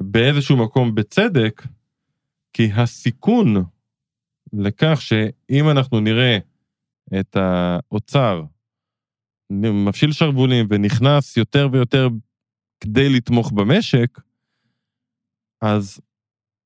באיזשהו 0.00 0.56
מקום 0.56 0.94
בצדק, 0.94 1.62
כי 2.56 2.72
הסיכון 2.72 3.64
לכך 4.52 4.98
שאם 5.00 5.70
אנחנו 5.70 6.00
נראה 6.00 6.38
את 7.20 7.36
האוצר 7.36 8.42
מפשיל 9.50 10.12
שרוולים 10.12 10.66
ונכנס 10.70 11.36
יותר 11.36 11.68
ויותר 11.72 12.08
כדי 12.80 13.08
לתמוך 13.08 13.52
במשק, 13.52 14.20
אז 15.62 16.00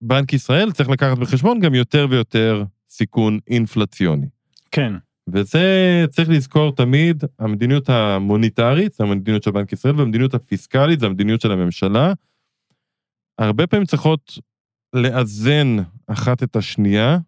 בנק 0.02 0.32
ישראל 0.32 0.73
צריך 0.73 0.88
לקחת 0.88 1.18
בחשבון 1.18 1.61
גם 1.61 1.75
יותר 1.75 2.06
ויותר 2.11 2.64
סיכון 2.88 3.38
אינפלציוני. 3.49 4.26
כן. 4.70 4.92
וזה 5.32 6.04
צריך 6.11 6.28
לזכור 6.28 6.75
תמיד, 6.76 7.25
המדיניות 7.38 7.88
המוניטרית, 7.88 8.92
זה 8.92 9.04
המדיניות 9.04 9.42
של 9.42 9.50
בנק 9.50 9.73
ישראל, 9.73 9.97
והמדיניות 9.97 10.35
הפיסקלית, 10.35 11.00
זה 11.00 11.06
המדיניות 11.06 11.40
של 11.40 11.52
הממשלה. 11.52 12.12
הרבה 13.38 13.66
פעמים 13.66 13.87
צריכות 13.87 14.38
לאזן 14.92 15.76
אחת 16.06 16.42
את 16.42 16.56
השנייה, 16.56 17.18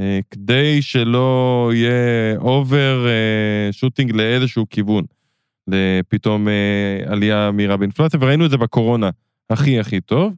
אה, 0.00 0.20
כדי 0.30 0.82
שלא 0.82 1.70
יהיה 1.74 2.36
overshooting 2.38 4.12
לאיזשהו 4.12 4.66
כיוון, 4.70 5.04
לפתאום 5.68 6.48
אה, 6.48 7.12
עלייה 7.12 7.50
מהירה 7.52 7.76
באינפלציה, 7.76 8.20
וראינו 8.22 8.46
את 8.46 8.50
זה 8.50 8.56
בקורונה 8.56 9.10
הכי 9.50 9.80
הכי 9.80 10.00
טוב, 10.00 10.34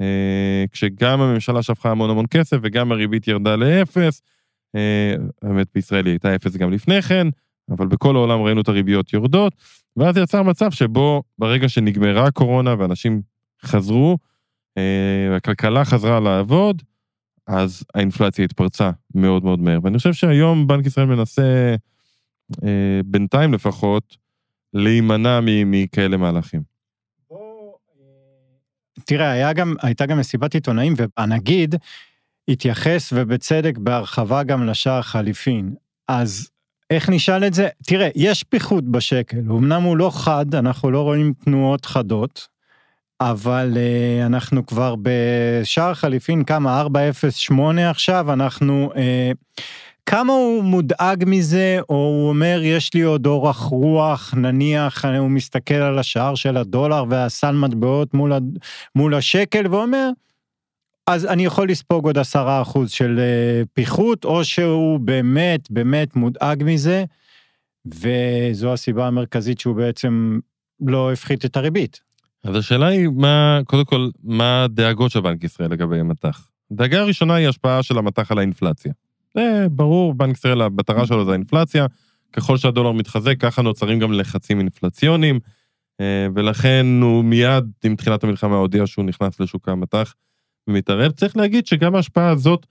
אה, 0.00 0.64
כשגם 0.72 1.20
הממשלה 1.20 1.62
שפכה 1.62 1.90
המון 1.90 2.10
המון 2.10 2.26
כסף 2.30 2.56
וגם 2.62 2.92
הריבית 2.92 3.28
ירדה 3.28 3.56
לאפס, 3.56 4.22
האמת 5.42 5.66
בישראל 5.74 6.06
היא 6.06 6.12
הייתה 6.12 6.34
אפס 6.34 6.56
גם 6.56 6.72
לפני 6.72 7.02
כן, 7.02 7.26
אבל 7.70 7.86
בכל 7.86 8.16
העולם 8.16 8.42
ראינו 8.42 8.60
את 8.60 8.68
הריביות 8.68 9.12
יורדות, 9.12 9.52
ואז 9.96 10.16
יצר 10.16 10.42
מצב 10.42 10.70
שבו 10.70 11.22
ברגע 11.38 11.68
שנגמרה 11.68 12.26
הקורונה 12.26 12.74
ואנשים 12.78 13.22
חזרו, 13.64 14.10
אה, 14.10 14.16
הכלכלה 15.36 15.84
חזרה 15.84 16.20
לעבוד, 16.20 16.82
אז 17.46 17.84
האינפלציה 17.94 18.44
התפרצה 18.44 18.90
מאוד 19.14 19.44
מאוד 19.44 19.58
מהר. 19.58 19.78
ואני 19.82 19.98
חושב 19.98 20.12
שהיום 20.12 20.66
בנק 20.66 20.86
ישראל 20.86 21.06
מנסה, 21.06 21.74
אה, 22.64 23.00
בינתיים 23.04 23.54
לפחות, 23.54 24.16
להימנע 24.74 25.40
מכאלה 25.42 26.16
מהלכים. 26.16 26.62
תראה, 29.04 29.30
היה 29.30 29.52
גם, 29.52 29.74
הייתה 29.82 30.06
גם 30.06 30.18
מסיבת 30.18 30.54
עיתונאים, 30.54 30.94
והנגיד 30.96 31.74
התייחס, 32.48 33.12
ובצדק, 33.16 33.78
בהרחבה 33.78 34.42
גם 34.42 34.66
לשער 34.66 35.02
חליפין. 35.02 35.74
אז 36.08 36.50
איך 36.90 37.10
נשאל 37.10 37.46
את 37.46 37.54
זה? 37.54 37.68
תראה, 37.82 38.08
יש 38.14 38.42
פיחות 38.42 38.84
בשקל, 38.84 39.38
אמנם 39.38 39.82
הוא 39.82 39.96
לא 39.96 40.10
חד, 40.14 40.54
אנחנו 40.54 40.90
לא 40.90 41.02
רואים 41.02 41.32
תנועות 41.44 41.84
חדות, 41.84 42.48
אבל 43.20 43.72
uh, 43.74 44.26
אנחנו 44.26 44.66
כבר 44.66 44.94
בשער 45.02 45.94
חליפין, 45.94 46.44
כמה? 46.44 46.86
4-0-8 47.50 47.54
עכשיו, 47.90 48.32
אנחנו... 48.32 48.92
Uh, 48.94 48.98
כמה 50.06 50.32
הוא 50.32 50.64
מודאג 50.64 51.24
מזה, 51.26 51.78
או 51.88 51.94
הוא 51.94 52.28
אומר, 52.28 52.60
יש 52.62 52.94
לי 52.94 53.02
עוד 53.02 53.26
אורך 53.26 53.56
רוח, 53.56 54.34
נניח, 54.36 55.04
הוא 55.04 55.30
מסתכל 55.30 55.74
על 55.74 55.98
השער 55.98 56.34
של 56.34 56.56
הדולר 56.56 57.04
והסל 57.08 57.50
מטבעות 57.52 58.14
מול, 58.14 58.32
מול 58.94 59.14
השקל, 59.14 59.66
ואומר, 59.70 60.10
אז 61.06 61.26
אני 61.26 61.44
יכול 61.44 61.68
לספוג 61.68 62.06
עוד 62.06 62.18
עשרה 62.18 62.62
אחוז 62.62 62.90
של 62.90 63.18
uh, 63.18 63.66
פיחות, 63.74 64.24
או 64.24 64.44
שהוא 64.44 65.00
באמת 65.00 65.70
באמת 65.70 66.16
מודאג 66.16 66.62
מזה, 66.66 67.04
וזו 67.86 68.72
הסיבה 68.72 69.06
המרכזית 69.06 69.60
שהוא 69.60 69.76
בעצם 69.76 70.38
לא 70.80 71.12
הפחית 71.12 71.44
את 71.44 71.56
הריבית. 71.56 72.05
אז 72.48 72.56
השאלה 72.56 72.86
היא, 72.86 73.08
מה, 73.08 73.60
קודם 73.66 73.84
כל, 73.84 74.08
מה 74.24 74.64
הדאגות 74.64 75.10
של 75.10 75.20
בנק 75.20 75.44
ישראל 75.44 75.70
לגבי 75.70 76.02
מטח? 76.02 76.48
הדאגה 76.70 77.00
הראשונה 77.00 77.34
היא 77.34 77.48
השפעה 77.48 77.82
של 77.82 77.98
המטח 77.98 78.32
על 78.32 78.38
האינפלציה. 78.38 78.92
זה 79.34 79.66
ברור, 79.70 80.14
בנק 80.14 80.36
ישראל, 80.36 80.62
המטרה 80.62 81.06
שלו 81.06 81.24
זה 81.24 81.30
האינפלציה. 81.30 81.86
ככל 82.32 82.56
שהדולר 82.56 82.92
מתחזק, 82.92 83.40
ככה 83.40 83.62
נוצרים 83.62 83.98
גם 83.98 84.12
לחצים 84.12 84.58
אינפלציוניים, 84.58 85.40
אה, 86.00 86.26
ולכן 86.34 86.86
הוא 87.02 87.24
מיד, 87.24 87.64
עם 87.84 87.96
תחילת 87.96 88.24
המלחמה, 88.24 88.56
הודיע 88.56 88.86
שהוא 88.86 89.04
נכנס 89.04 89.40
לשוק 89.40 89.68
המטח 89.68 90.14
ומתערב. 90.68 91.12
צריך 91.12 91.36
להגיד 91.36 91.66
שגם 91.66 91.94
ההשפעה 91.94 92.28
הזאת, 92.28 92.66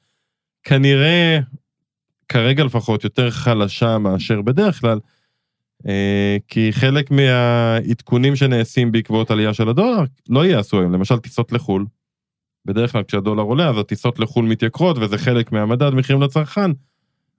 כנראה, 0.64 1.40
כרגע 2.30 2.64
לפחות, 2.64 3.04
יותר 3.04 3.32
חלשה 3.32 3.98
מאשר 3.98 4.42
בדרך 4.42 4.82
כלל, 4.82 5.00
כי 6.48 6.70
חלק 6.72 7.12
מהעדכונים 7.12 8.36
שנעשים 8.36 8.92
בעקבות 8.92 9.32
עלייה 9.32 9.54
של 9.54 9.70
הדולר 9.70 10.04
לא 10.30 10.46
ייעשו 10.46 10.80
היום, 10.80 10.94
למשל 10.94 11.18
טיסות 11.18 11.52
לחו"ל. 11.52 11.86
בדרך 12.66 12.92
כלל 12.92 13.04
כשהדולר 13.04 13.44
עולה 13.44 13.70
אז 13.70 13.78
הטיסות 13.78 14.20
לחו"ל 14.20 14.46
מתייקרות 14.46 14.98
וזה 14.98 15.18
חלק 15.18 15.52
מהמדד 15.52 15.90
מחירים 15.90 16.22
לצרכן, 16.22 16.72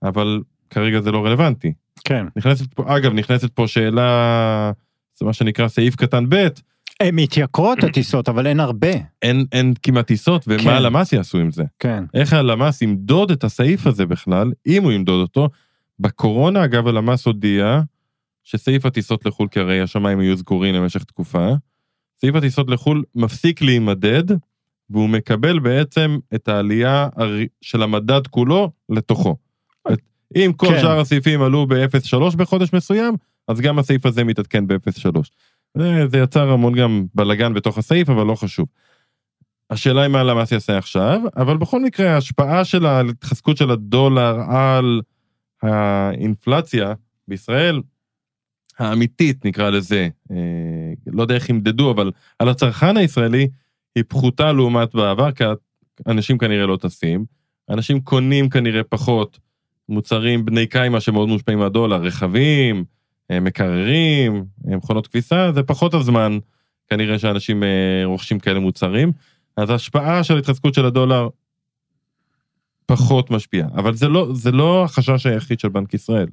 אבל 0.03 0.43
כרגע 0.71 1.01
זה 1.01 1.13
לא 1.13 1.27
רלוונטי. 1.27 1.73
כן. 2.05 2.27
נכנסת 2.37 2.75
פה, 2.75 2.97
אגב, 2.97 3.13
נכנסת 3.13 3.51
פה 3.55 3.69
שאלה, 3.69 4.73
זה 5.15 5.27
מה 5.27 5.33
שנקרא 5.33 5.69
סעיף 5.69 5.97
קטן 5.97 6.25
ב', 6.29 6.49
הן 7.01 7.15
מתייקרות 7.15 7.85
הטיסות, 7.85 8.29
אבל 8.29 8.47
אין 8.47 8.61
הרבה. 8.61 8.93
אין, 9.23 9.47
אין 9.53 9.75
כמעט 9.83 10.07
טיסות, 10.07 10.45
ומה 10.47 10.63
כן. 10.63 10.69
הלמ"ס 10.69 11.13
יעשו 11.13 11.39
עם 11.39 11.51
זה? 11.51 11.65
כן. 11.79 12.05
איך 12.15 12.33
הלמ"ס 12.33 12.83
ימדוד 12.83 13.31
את 13.31 13.45
הסעיף 13.45 13.87
הזה 13.87 14.07
בכלל, 14.07 14.53
אם 14.67 14.83
הוא 14.83 14.93
ימדוד 14.93 15.21
אותו? 15.21 15.49
בקורונה, 16.01 16.65
אגב, 16.65 16.87
הלמ"ס 16.87 17.27
הודיע 17.27 17.81
שסעיף 18.47 18.87
הטיסות 18.87 19.27
לחו"ל, 19.27 19.49
כי 19.49 19.61
הרי 19.61 19.81
השמיים 19.81 20.21
יהיו 20.21 20.37
סגורים 20.37 20.75
למשך 20.75 21.05
תקופה, 21.05 21.49
סעיף 22.21 22.35
הטיסות 22.35 22.71
לחו"ל 22.71 23.03
מפסיק 23.15 23.63
להימדד, 23.63 24.25
והוא 24.91 25.09
מקבל 25.09 25.59
בעצם 25.59 26.19
את 26.35 26.49
העלייה 26.49 27.09
של 27.61 27.83
המדד 27.83 28.27
כולו 28.27 28.71
לתוכו. 28.89 29.37
אם 30.37 30.53
כל 30.57 30.67
כן. 30.67 30.81
שאר 30.81 31.01
הסעיפים 31.01 31.43
עלו 31.43 31.67
ב-0.3 31.67 32.37
בחודש 32.37 32.73
מסוים, 32.73 33.15
אז 33.49 33.61
גם 33.61 33.79
הסעיף 33.79 34.07
הזה 34.07 34.25
מתעדכן 34.25 34.67
ב-0.3. 34.67 35.21
זה, 35.79 36.09
זה 36.09 36.19
יצר 36.19 36.51
המון 36.51 36.75
גם 36.75 37.07
בלאגן 37.15 37.55
בתוך 37.55 37.79
הסעיף, 37.79 38.11
אבל 38.11 38.27
לא 38.27 38.35
חשוב. 38.35 38.67
השאלה 39.71 40.03
היא 40.03 40.09
מה 40.09 40.21
הלמ"ס 40.21 40.53
יעשה 40.53 40.79
עכשיו, 40.79 41.21
אבל 41.37 41.57
בכל 41.57 41.83
מקרה 41.83 42.15
ההשפעה 42.15 42.65
של 42.65 42.87
ההתחזקות 42.87 43.57
של 43.57 43.71
הדולר 43.71 44.41
על 44.49 45.01
האינפלציה 45.63 46.95
בישראל, 47.29 47.81
האמיתית 48.79 49.45
נקרא 49.45 49.71
לזה, 49.71 50.09
אה, 50.31 50.37
לא 51.07 51.23
יודע 51.23 51.35
איך 51.35 51.49
ימדדו, 51.49 51.91
אבל 51.91 52.13
על 52.39 52.49
הצרכן 52.49 52.97
הישראלי, 52.97 53.49
היא 53.95 54.05
פחותה 54.09 54.53
לעומת 54.53 54.95
בעבר, 54.95 55.33
כי 55.33 55.45
אנשים 56.07 56.39
כנראה 56.39 56.67
לא 56.67 56.77
טסים, 56.77 57.25
אנשים 57.71 58.01
קונים 58.01 58.49
כנראה 58.49 58.83
פחות 58.83 59.39
מוצרים 59.89 60.45
בני 60.45 60.67
קיימא 60.67 61.01
שמאוד 61.01 61.29
מושפעים 61.29 61.59
מהדולר, 61.59 62.03
רכבים, 62.03 62.85
אה, 63.31 63.41
מקררים, 63.41 64.45
אה, 64.69 64.77
מכונות 64.77 65.07
כביסה, 65.07 65.53
זה 65.53 65.63
פחות 65.63 65.95
הזמן 65.95 66.39
כנראה 66.89 67.19
שאנשים 67.19 67.63
רוכשים 68.05 68.39
כאלה 68.39 68.61
מוצרים. 68.61 69.13
אז 69.57 69.71
ההשפעה 69.71 70.25
של 70.25 70.39
התחזקות 70.39 70.75
של 70.75 70.87
הדולר 70.87 71.29
פחות 72.87 73.31
משפיעה, 73.31 73.69
אבל 73.75 73.95
זה 73.95 74.09
לא, 74.09 74.29
זה 74.33 74.53
לא 74.53 74.85
החשש 74.85 75.27
היחיד 75.27 75.61
של 75.61 75.69
בנק 75.69 75.95
ישראל. 75.95 76.27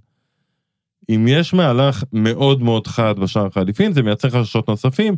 אם 1.09 1.25
יש 1.27 1.53
מהלך 1.53 2.03
מאוד 2.13 2.61
מאוד 2.61 2.87
חד 2.87 3.19
בשער 3.19 3.45
החליפין, 3.45 3.93
זה 3.93 4.01
מייצר 4.01 4.29
חששות 4.29 4.69
נוספים, 4.69 5.15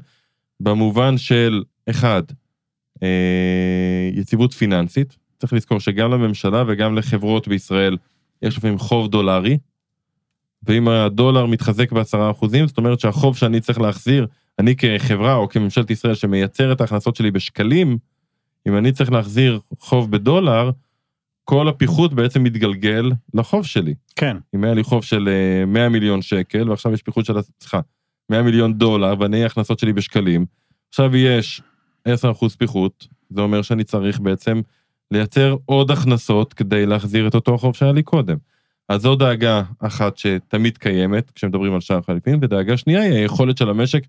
במובן 0.60 1.17
של, 1.17 1.63
אחד, 1.89 2.24
אה, 3.04 4.10
יציבות 4.13 4.54
פיננסית, 4.54 5.17
צריך 5.39 5.54
לזכור 5.54 5.80
שגם 5.80 6.12
לממשלה 6.12 6.63
וגם 6.67 6.95
לחברות 6.95 7.48
בישראל 7.48 7.98
יש 8.41 8.58
לפעמים 8.58 8.78
חוב 8.78 9.08
דולרי, 9.08 9.58
ואם 10.63 10.88
הדולר 10.88 11.45
מתחזק 11.45 11.91
בעשרה 11.91 12.32
אחוזים, 12.32 12.67
זאת 12.67 12.78
אומרת 12.78 13.00
שהחוב 13.00 13.38
שאני 13.38 13.62
צריך 13.62 13.82
להחזיר, 13.82 14.28
אני 14.60 14.76
כחברה 14.76 15.36
או 15.36 15.50
כממשלת 15.50 15.91
ישראל 15.91 16.15
שמייצר 16.15 16.71
את 16.71 16.82
ההכנסות 16.82 17.15
שלי 17.15 17.32
בשקלים, 17.32 17.98
אם 18.67 18.78
אני 18.78 18.91
צריך 18.91 19.12
להחזיר 19.12 19.60
חוב 19.80 20.12
בדולר, 20.12 20.71
כל 21.46 21.68
הפיחות 21.68 22.14
בעצם 22.14 22.44
מתגלגל 22.44 23.12
לחוב 23.34 23.66
שלי. 23.66 23.94
כן. 24.16 24.38
אם 24.56 24.64
היה 24.64 24.74
לי 24.74 24.84
חוב 24.84 25.04
של 25.04 25.30
אה, 25.32 25.66
100 25.66 25.90
מיליון 25.90 26.22
שקל, 26.22 26.70
ועכשיו 26.70 26.94
יש 26.94 27.02
פיחות 27.02 27.26
של, 27.26 27.34
סליחה, 27.62 27.80
100 28.30 28.42
מיליון 28.42 28.74
דולר, 28.74 29.14
ואני 29.20 29.44
ההכנסות 29.44 29.80
שלי 29.80 29.94
בשקלים, 29.94 30.46
עכשיו 30.90 31.16
יש 31.16 31.62
10% 32.08 32.12
פיחות, 32.58 33.08
זה 33.30 33.42
אומר 33.42 33.62
שאני 33.62 33.84
צריך 33.84 34.20
בעצם 34.20 34.62
לייצר 35.12 35.56
עוד 35.66 35.92
הכנסות 35.92 36.54
כדי 36.54 36.86
להחזיר 36.86 37.28
את 37.28 37.36
אותו 37.36 37.58
חוב 37.58 37.76
שהיה 37.76 37.92
לי 37.92 38.04
קודם. 38.04 38.38
אז 38.90 39.02
זו 39.02 39.16
דאגה 39.16 39.64
אחת 39.80 40.18
שתמיד 40.18 40.78
קיימת 40.78 41.32
כשמדברים 41.32 41.74
על 41.74 41.82
שער 41.82 42.02
חליפין, 42.02 42.40
ודאגה 42.42 42.78
שנייה 42.78 43.02
היא 43.02 43.14
היכולת 43.14 43.58
של 43.58 43.70
המשק 43.70 44.04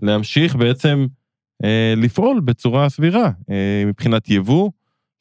להמשיך 0.00 0.56
בעצם 0.56 1.06
אה, 1.64 1.94
לפעול 1.96 2.40
בצורה 2.40 2.88
סבירה, 2.88 3.30
אה, 3.50 3.84
מבחינת 3.86 4.30
יבוא 4.30 4.70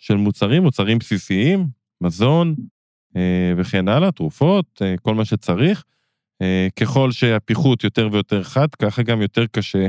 של 0.04 0.16
מוצרים, 0.16 0.64
מוצרים 0.64 1.00
בסיסיים, 1.00 1.68
מזון 2.02 2.56
אה, 3.16 3.54
וכן 3.58 3.88
הלאה, 3.88 4.12
תרופות, 4.12 4.82
אה, 4.82 4.96
כל 5.02 5.16
מה 5.16 5.26
שצריך. 5.26 5.84
אה, 6.42 6.68
ככל 6.76 7.12
שהפיחות 7.12 7.84
יותר 7.84 8.10
ויותר 8.12 8.44
חד, 8.44 8.76
ככה 8.76 9.04
גם 9.04 9.22
יותר 9.22 9.46
קשה 9.46 9.88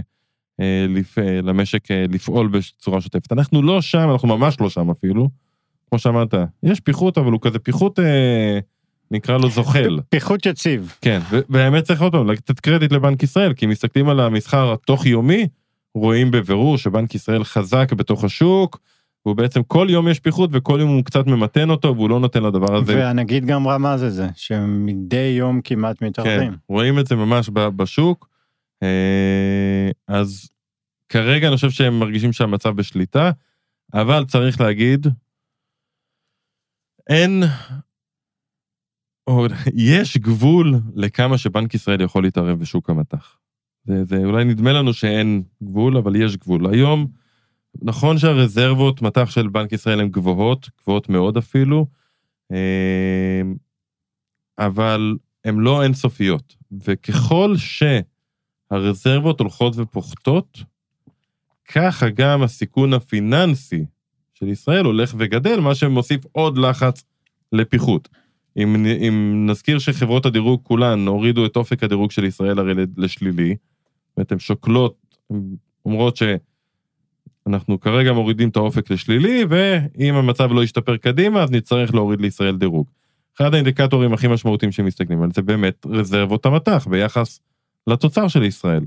למשק 1.42 1.90
לפעול 1.90 2.48
בצורה 2.48 3.00
שוטפת. 3.00 3.32
אנחנו 3.32 3.62
לא 3.62 3.80
שם, 3.80 4.08
אנחנו 4.12 4.28
ממש 4.28 4.60
לא 4.60 4.70
שם 4.70 4.90
אפילו. 4.90 5.28
כמו 5.88 5.98
שאמרת, 5.98 6.34
יש 6.62 6.80
פיחות, 6.80 7.18
אבל 7.18 7.32
הוא 7.32 7.40
כזה 7.42 7.58
פיחות, 7.58 7.98
נקרא 9.10 9.38
לו 9.38 9.50
זוחל. 9.50 9.98
פיחות 10.10 10.46
יציב. 10.46 10.96
כן, 11.00 11.20
והאמת 11.48 11.84
צריך 11.84 12.02
עוד 12.02 12.12
פעם 12.12 12.30
לתת 12.30 12.60
קרדיט 12.60 12.92
לבנק 12.92 13.22
ישראל, 13.22 13.54
כי 13.54 13.64
אם 13.64 13.70
מסתכלים 13.70 14.08
על 14.08 14.20
המסחר 14.20 14.72
התוך-יומי, 14.72 15.48
רואים 15.94 16.30
בבירור 16.30 16.78
שבנק 16.78 17.14
ישראל 17.14 17.44
חזק 17.44 17.92
בתוך 17.92 18.24
השוק, 18.24 18.80
והוא 19.26 19.36
בעצם 19.36 19.62
כל 19.62 19.86
יום 19.90 20.08
יש 20.08 20.20
פיחות 20.20 20.50
וכל 20.52 20.78
יום 20.80 20.94
הוא 20.94 21.04
קצת 21.04 21.26
ממתן 21.26 21.70
אותו 21.70 21.96
והוא 21.96 22.10
לא 22.10 22.20
נותן 22.20 22.42
לדבר 22.42 22.76
הזה. 22.76 22.96
והנגיד 22.96 23.44
גם 23.44 23.68
רמז 23.68 24.02
את 24.02 24.12
זה, 24.12 24.28
שמדי 24.34 25.34
יום 25.38 25.60
כמעט 25.64 25.98
כן, 25.98 26.06
מתערבים. 26.06 26.56
רואים 26.68 26.98
את 26.98 27.06
זה 27.06 27.16
ממש 27.16 27.50
בשוק. 27.52 28.28
אה, 28.82 29.90
אז 30.08 30.50
כרגע 31.08 31.48
אני 31.48 31.56
חושב 31.56 31.70
שהם 31.70 31.98
מרגישים 31.98 32.32
שהמצב 32.32 32.70
בשליטה, 32.70 33.30
אבל 33.94 34.24
צריך 34.24 34.60
להגיד, 34.60 35.06
אין, 37.10 37.42
או 39.26 39.46
יש 39.92 40.18
גבול 40.18 40.74
לכמה 40.94 41.38
שבנק 41.38 41.74
ישראל 41.74 42.00
יכול 42.00 42.22
להתערב 42.22 42.58
בשוק 42.58 42.90
המטח. 42.90 43.38
זה, 43.84 44.04
זה 44.04 44.16
אולי 44.16 44.44
נדמה 44.44 44.72
לנו 44.72 44.92
שאין 44.92 45.42
גבול, 45.62 45.96
אבל 45.96 46.16
יש 46.16 46.36
גבול. 46.36 46.66
היום, 46.66 47.06
נכון 47.82 48.18
שהרזרבות 48.18 49.02
מטח 49.02 49.30
של 49.30 49.48
בנק 49.48 49.72
ישראל 49.72 50.00
הן 50.00 50.08
גבוהות, 50.08 50.70
גבוהות 50.82 51.08
מאוד 51.08 51.36
אפילו, 51.36 51.86
אה, 52.52 53.42
אבל 54.58 55.16
הן 55.44 55.56
לא 55.56 55.82
אינסופיות. 55.82 56.56
וככל 56.84 57.54
שהרזרבות 58.70 59.40
הולכות 59.40 59.76
ופוחתות, 59.76 60.58
ככה 61.72 62.10
גם 62.10 62.42
הסיכון 62.42 62.92
הפיננסי 62.92 63.84
של 64.34 64.48
ישראל 64.48 64.84
הולך 64.84 65.14
וגדל, 65.18 65.60
מה 65.60 65.74
שמוסיף 65.74 66.20
עוד 66.32 66.58
לחץ 66.58 67.04
לפיחות. 67.52 68.08
אם, 68.56 68.86
אם 68.86 69.46
נזכיר 69.50 69.78
שחברות 69.78 70.26
הדירוג 70.26 70.60
כולן 70.62 71.06
הורידו 71.06 71.46
את 71.46 71.56
אופק 71.56 71.82
הדירוג 71.82 72.10
של 72.10 72.24
ישראל 72.24 72.58
הרי 72.58 72.72
לשלילי, 72.96 73.56
זאת 74.08 74.16
אומרת, 74.16 74.32
הן 74.32 74.38
שוקלות, 74.38 75.16
אומרות 75.84 76.16
שאנחנו 77.48 77.80
כרגע 77.80 78.12
מורידים 78.12 78.48
את 78.48 78.56
האופק 78.56 78.90
לשלילי, 78.90 79.44
ואם 79.48 80.14
המצב 80.14 80.52
לא 80.52 80.64
ישתפר 80.64 80.96
קדימה, 80.96 81.42
אז 81.42 81.50
נצטרך 81.50 81.94
להוריד 81.94 82.20
לישראל 82.20 82.56
דירוג. 82.56 82.86
אחד 83.36 83.54
האינדיקטורים 83.54 84.12
הכי 84.12 84.28
משמעותיים 84.28 84.72
שמסתכלים 84.72 85.22
על 85.22 85.32
זה 85.32 85.42
באמת 85.42 85.86
רזרבות 85.86 86.46
המטח 86.46 86.86
ביחס 86.90 87.40
לתוצר 87.86 88.28
של 88.28 88.42
ישראל. 88.42 88.84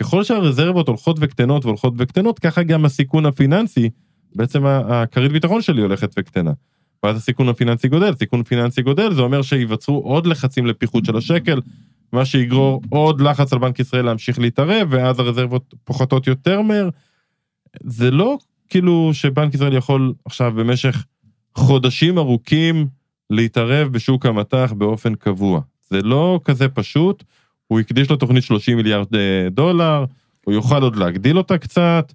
ככל 0.00 0.24
שהרזרבות 0.24 0.88
הולכות 0.88 1.16
וקטנות 1.20 1.64
והולכות 1.64 1.94
וקטנות, 1.98 2.38
ככה 2.38 2.62
גם 2.62 2.84
הסיכון 2.84 3.26
הפיננסי, 3.26 3.90
בעצם 4.34 4.66
הכרית 4.66 5.32
ביטחון 5.32 5.62
שלי 5.62 5.82
הולכת 5.82 6.14
וקטנה. 6.18 6.52
ואז 7.02 7.16
הסיכון 7.16 7.48
הפיננסי 7.48 7.88
גודל, 7.88 8.14
סיכון 8.14 8.42
פיננסי 8.42 8.82
גודל, 8.82 9.14
זה 9.14 9.22
אומר 9.22 9.42
שייווצרו 9.42 9.98
עוד 9.98 10.26
לחצים 10.26 10.66
לפיחות 10.66 11.04
של 11.04 11.16
השקל, 11.16 11.60
מה 12.12 12.24
שיגרור 12.24 12.82
עוד 12.88 13.20
לחץ 13.20 13.52
על 13.52 13.58
בנק 13.58 13.80
ישראל 13.80 14.04
להמשיך 14.04 14.38
להתערב, 14.38 14.88
ואז 14.90 15.20
הרזרבות 15.20 15.74
פוחתות 15.84 16.26
יותר 16.26 16.60
מהר. 16.60 16.88
זה 17.82 18.10
לא 18.10 18.38
כאילו 18.68 19.10
שבנק 19.12 19.54
ישראל 19.54 19.76
יכול 19.76 20.14
עכשיו 20.24 20.52
במשך 20.52 21.04
חודשים 21.54 22.18
ארוכים 22.18 22.86
להתערב 23.30 23.88
בשוק 23.88 24.26
המטח 24.26 24.72
באופן 24.76 25.14
קבוע. 25.14 25.60
זה 25.90 26.02
לא 26.02 26.40
כזה 26.44 26.68
פשוט, 26.68 27.24
הוא 27.66 27.80
הקדיש 27.80 28.10
לו 28.10 28.16
תוכנית 28.16 28.44
30 28.44 28.76
מיליארד 28.76 29.14
אה, 29.14 29.48
דולר, 29.50 30.04
הוא 30.44 30.54
יוכל 30.54 30.82
עוד 30.82 30.96
להגדיל 30.96 31.38
אותה 31.38 31.58
קצת, 31.58 32.12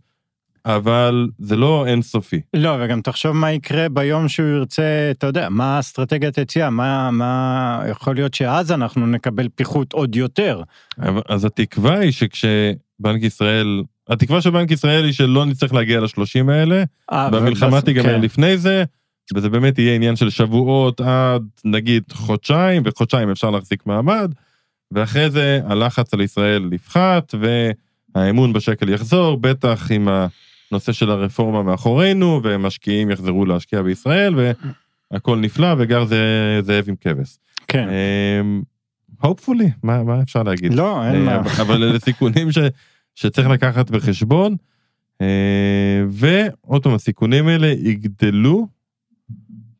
אבל 0.65 1.30
זה 1.39 1.56
לא 1.56 1.86
אינסופי. 1.88 2.41
לא, 2.54 2.78
וגם 2.80 3.02
תחשוב 3.02 3.32
מה 3.32 3.52
יקרה 3.52 3.89
ביום 3.89 4.28
שהוא 4.28 4.48
ירצה, 4.48 5.12
אתה 5.12 5.28
יודע, 5.28 5.50
מה 5.50 5.80
אסטרטגיית 5.80 6.38
יציאה, 6.38 6.69
מה, 6.69 7.12
מה 7.12 7.84
יכול 7.89 8.15
להיות 8.15 8.34
שאז 8.34 8.72
אנחנו 8.72 9.08
נקבל 9.08 9.48
פיחות 9.56 9.93
עוד 9.93 10.15
יותר. 10.15 10.62
אז 11.30 11.45
התקווה 11.45 12.00
היא 12.00 12.12
שכשבנק 12.12 13.24
ישראל, 13.24 13.84
התקווה 14.10 14.41
של 14.41 14.50
בנק 14.50 14.72
ישראל 14.72 15.06
היא 15.06 15.13
שלא 15.13 15.45
נצטרך 15.45 15.74
להגיע 15.74 16.02
לשלושים 16.02 16.50
האלה, 16.50 16.84
אה, 17.12 17.30
והמלחמה 17.32 17.82
תיגמר 17.82 18.04
כן. 18.04 18.22
לפני 18.22 18.58
זה, 18.58 18.84
וזה 19.36 19.50
באמת 19.50 19.80
יהיה 19.80 19.95
עניין 19.95 20.15
של 20.15 20.30
שבועות 20.30 21.02
עד 21.02 21.43
נגיד 21.65 22.04
חודשיים, 22.12 22.82
וחודשיים 22.86 23.30
אפשר 23.30 23.50
להחזיק 23.50 23.86
מעמד, 23.86 24.32
ואחרי 24.91 25.30
זה 25.30 25.60
הלחץ 25.65 26.13
על 26.13 26.22
ישראל 26.22 26.74
יפחת, 26.74 27.36
והאמון 28.15 28.54
בשקל 28.54 28.89
יחזור, 28.89 29.38
בטח 29.38 29.91
עם 29.91 30.08
הנושא 30.72 30.91
של 30.91 31.12
הרפורמה 31.12 31.63
מאחורינו, 31.63 32.41
ומשקיעים 32.43 33.12
יחזרו 33.12 33.45
להשקיע 33.45 33.82
בישראל, 33.82 34.36
והכל 35.12 35.38
נפלא, 35.38 35.76
וגר 35.78 36.06
זה 36.06 36.17
זאב 36.62 36.86
עם 36.88 36.95
כבש. 37.02 37.38
כן. 37.67 37.88
אמ, 37.89 38.62
hopefully, 39.24 39.69
מה, 39.84 40.04
מה 40.04 40.22
אפשר 40.22 40.43
להגיד? 40.43 40.74
לא, 40.74 41.06
אין 41.06 41.26
מה. 41.26 41.36
אה, 41.36 41.62
אבל 41.62 41.84
אלה 41.84 42.00
סיכונים 42.00 42.52
ש, 42.52 42.58
שצריך 43.20 43.48
לקחת 43.48 43.90
בחשבון. 43.90 44.56
אה, 45.22 46.04
ועוד 46.10 46.84
פעם, 46.84 46.94
הסיכונים 46.94 47.48
האלה 47.48 47.68
יגדלו 47.68 48.68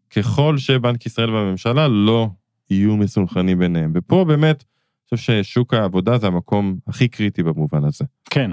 ככל 0.10 0.58
שבנק 0.58 1.06
ישראל 1.06 1.30
והממשלה 1.30 1.88
לא 1.88 2.30
יהיו 2.70 2.98
מסונכרנים 2.98 3.60
ביניהם. 3.60 3.92
ופה 3.96 4.26
באמת, 4.28 4.64
אני 4.64 5.18
חושב 5.18 5.44
ששוק 5.44 5.74
העבודה 5.74 6.18
זה 6.18 6.28
המקום 6.28 6.78
הכי 6.88 7.08
קריטי 7.08 7.44
במובן 7.44 7.84
הזה. 7.84 8.06
כן. 8.30 8.52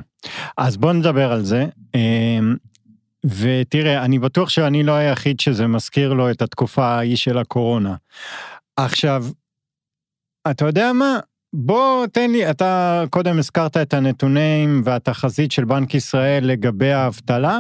אז 0.56 0.76
בוא 0.76 0.92
נדבר 0.92 1.32
על 1.32 1.42
זה. 1.42 1.66
אמ, 1.94 2.56
ותראה, 3.24 4.04
אני 4.04 4.18
בטוח 4.18 4.48
שאני 4.48 4.82
לא 4.82 4.92
היחיד 4.92 5.40
שזה 5.40 5.66
מזכיר 5.66 6.12
לו 6.12 6.30
את 6.30 6.42
התקופה 6.42 6.86
ההיא 6.86 7.16
של 7.16 7.38
הקורונה. 7.38 7.94
עכשיו, 8.76 9.24
אתה 10.50 10.64
יודע 10.64 10.92
מה? 10.92 11.18
בוא 11.58 12.06
תן 12.06 12.30
לי, 12.30 12.50
אתה 12.50 13.04
קודם 13.10 13.38
הזכרת 13.38 13.76
את 13.76 13.94
הנתונים 13.94 14.82
והתחזית 14.84 15.52
של 15.52 15.64
בנק 15.64 15.94
ישראל 15.94 16.44
לגבי 16.46 16.92
האבטלה. 16.92 17.58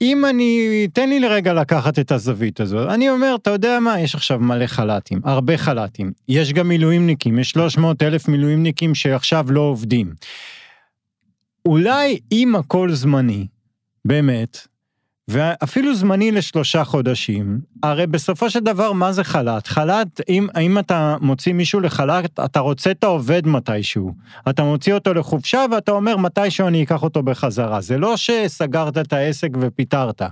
אם 0.00 0.24
אני, 0.24 0.86
תן 0.92 1.08
לי 1.08 1.20
לרגע 1.20 1.52
לקחת 1.52 1.98
את 1.98 2.12
הזווית 2.12 2.60
הזאת. 2.60 2.90
אני 2.90 3.10
אומר, 3.10 3.34
אתה 3.42 3.50
יודע 3.50 3.78
מה, 3.80 4.00
יש 4.00 4.14
עכשיו 4.14 4.38
מלא 4.40 4.66
חל"תים, 4.66 5.20
הרבה 5.24 5.56
חל"תים. 5.56 6.12
יש 6.28 6.52
גם 6.52 6.68
מילואימניקים, 6.68 7.38
יש 7.38 7.50
300 7.50 8.02
אלף 8.02 8.28
מילואימניקים 8.28 8.94
שעכשיו 8.94 9.46
לא 9.52 9.60
עובדים. 9.60 10.14
אולי 11.66 12.18
אם 12.32 12.56
הכל 12.56 12.92
זמני, 12.92 13.46
באמת, 14.04 14.66
ואפילו 15.28 15.94
זמני 15.94 16.32
לשלושה 16.32 16.84
חודשים, 16.84 17.60
הרי 17.82 18.06
בסופו 18.06 18.50
של 18.50 18.60
דבר 18.60 18.92
מה 18.92 19.12
זה 19.12 19.24
חל"ת? 19.24 19.66
חל"ת, 19.66 20.20
אם, 20.28 20.46
אם 20.60 20.78
אתה 20.78 21.16
מוציא 21.20 21.52
מישהו 21.52 21.80
לחל"ת, 21.80 22.40
אתה 22.44 22.60
רוצה 22.60 22.90
את 22.90 23.04
העובד 23.04 23.46
מתישהו. 23.46 24.12
אתה 24.48 24.64
מוציא 24.64 24.94
אותו 24.94 25.14
לחופשה 25.14 25.64
ואתה 25.72 25.92
אומר 25.92 26.16
מתישהו 26.16 26.68
אני 26.68 26.82
אקח 26.82 27.02
אותו 27.02 27.22
בחזרה. 27.22 27.80
זה 27.80 27.98
לא 27.98 28.16
שסגרת 28.16 28.98
את 28.98 29.12
העסק 29.12 29.48
ופיטרת. 29.60 30.22
אה, 30.22 30.28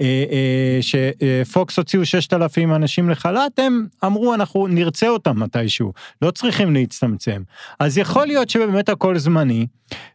אה, 0.00 0.78
שפוקס 0.80 1.78
הוציאו 1.78 2.06
6,000 2.06 2.74
אנשים 2.74 3.10
לחל"ת, 3.10 3.58
הם 3.58 3.86
אמרו 4.04 4.34
אנחנו 4.34 4.66
נרצה 4.66 5.08
אותם 5.08 5.42
מתישהו, 5.42 5.92
לא 6.22 6.30
צריכים 6.30 6.74
להצטמצם. 6.74 7.42
אז 7.80 7.98
יכול 7.98 8.26
להיות 8.26 8.50
שבאמת 8.50 8.88
הכל 8.88 9.18
זמני, 9.18 9.66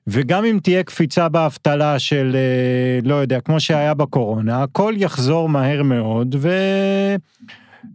וגם 0.07 0.45
אם 0.45 0.59
תהיה 0.63 0.83
קפיצה 0.83 1.29
באבטלה 1.29 1.99
של, 1.99 2.35
אה, 2.35 3.09
לא 3.09 3.15
יודע, 3.15 3.41
כמו 3.41 3.59
שהיה 3.59 3.93
בקורונה, 3.93 4.16
הכל 4.51 4.93
יחזור 4.97 5.49
מהר 5.49 5.83
מאוד, 5.83 6.35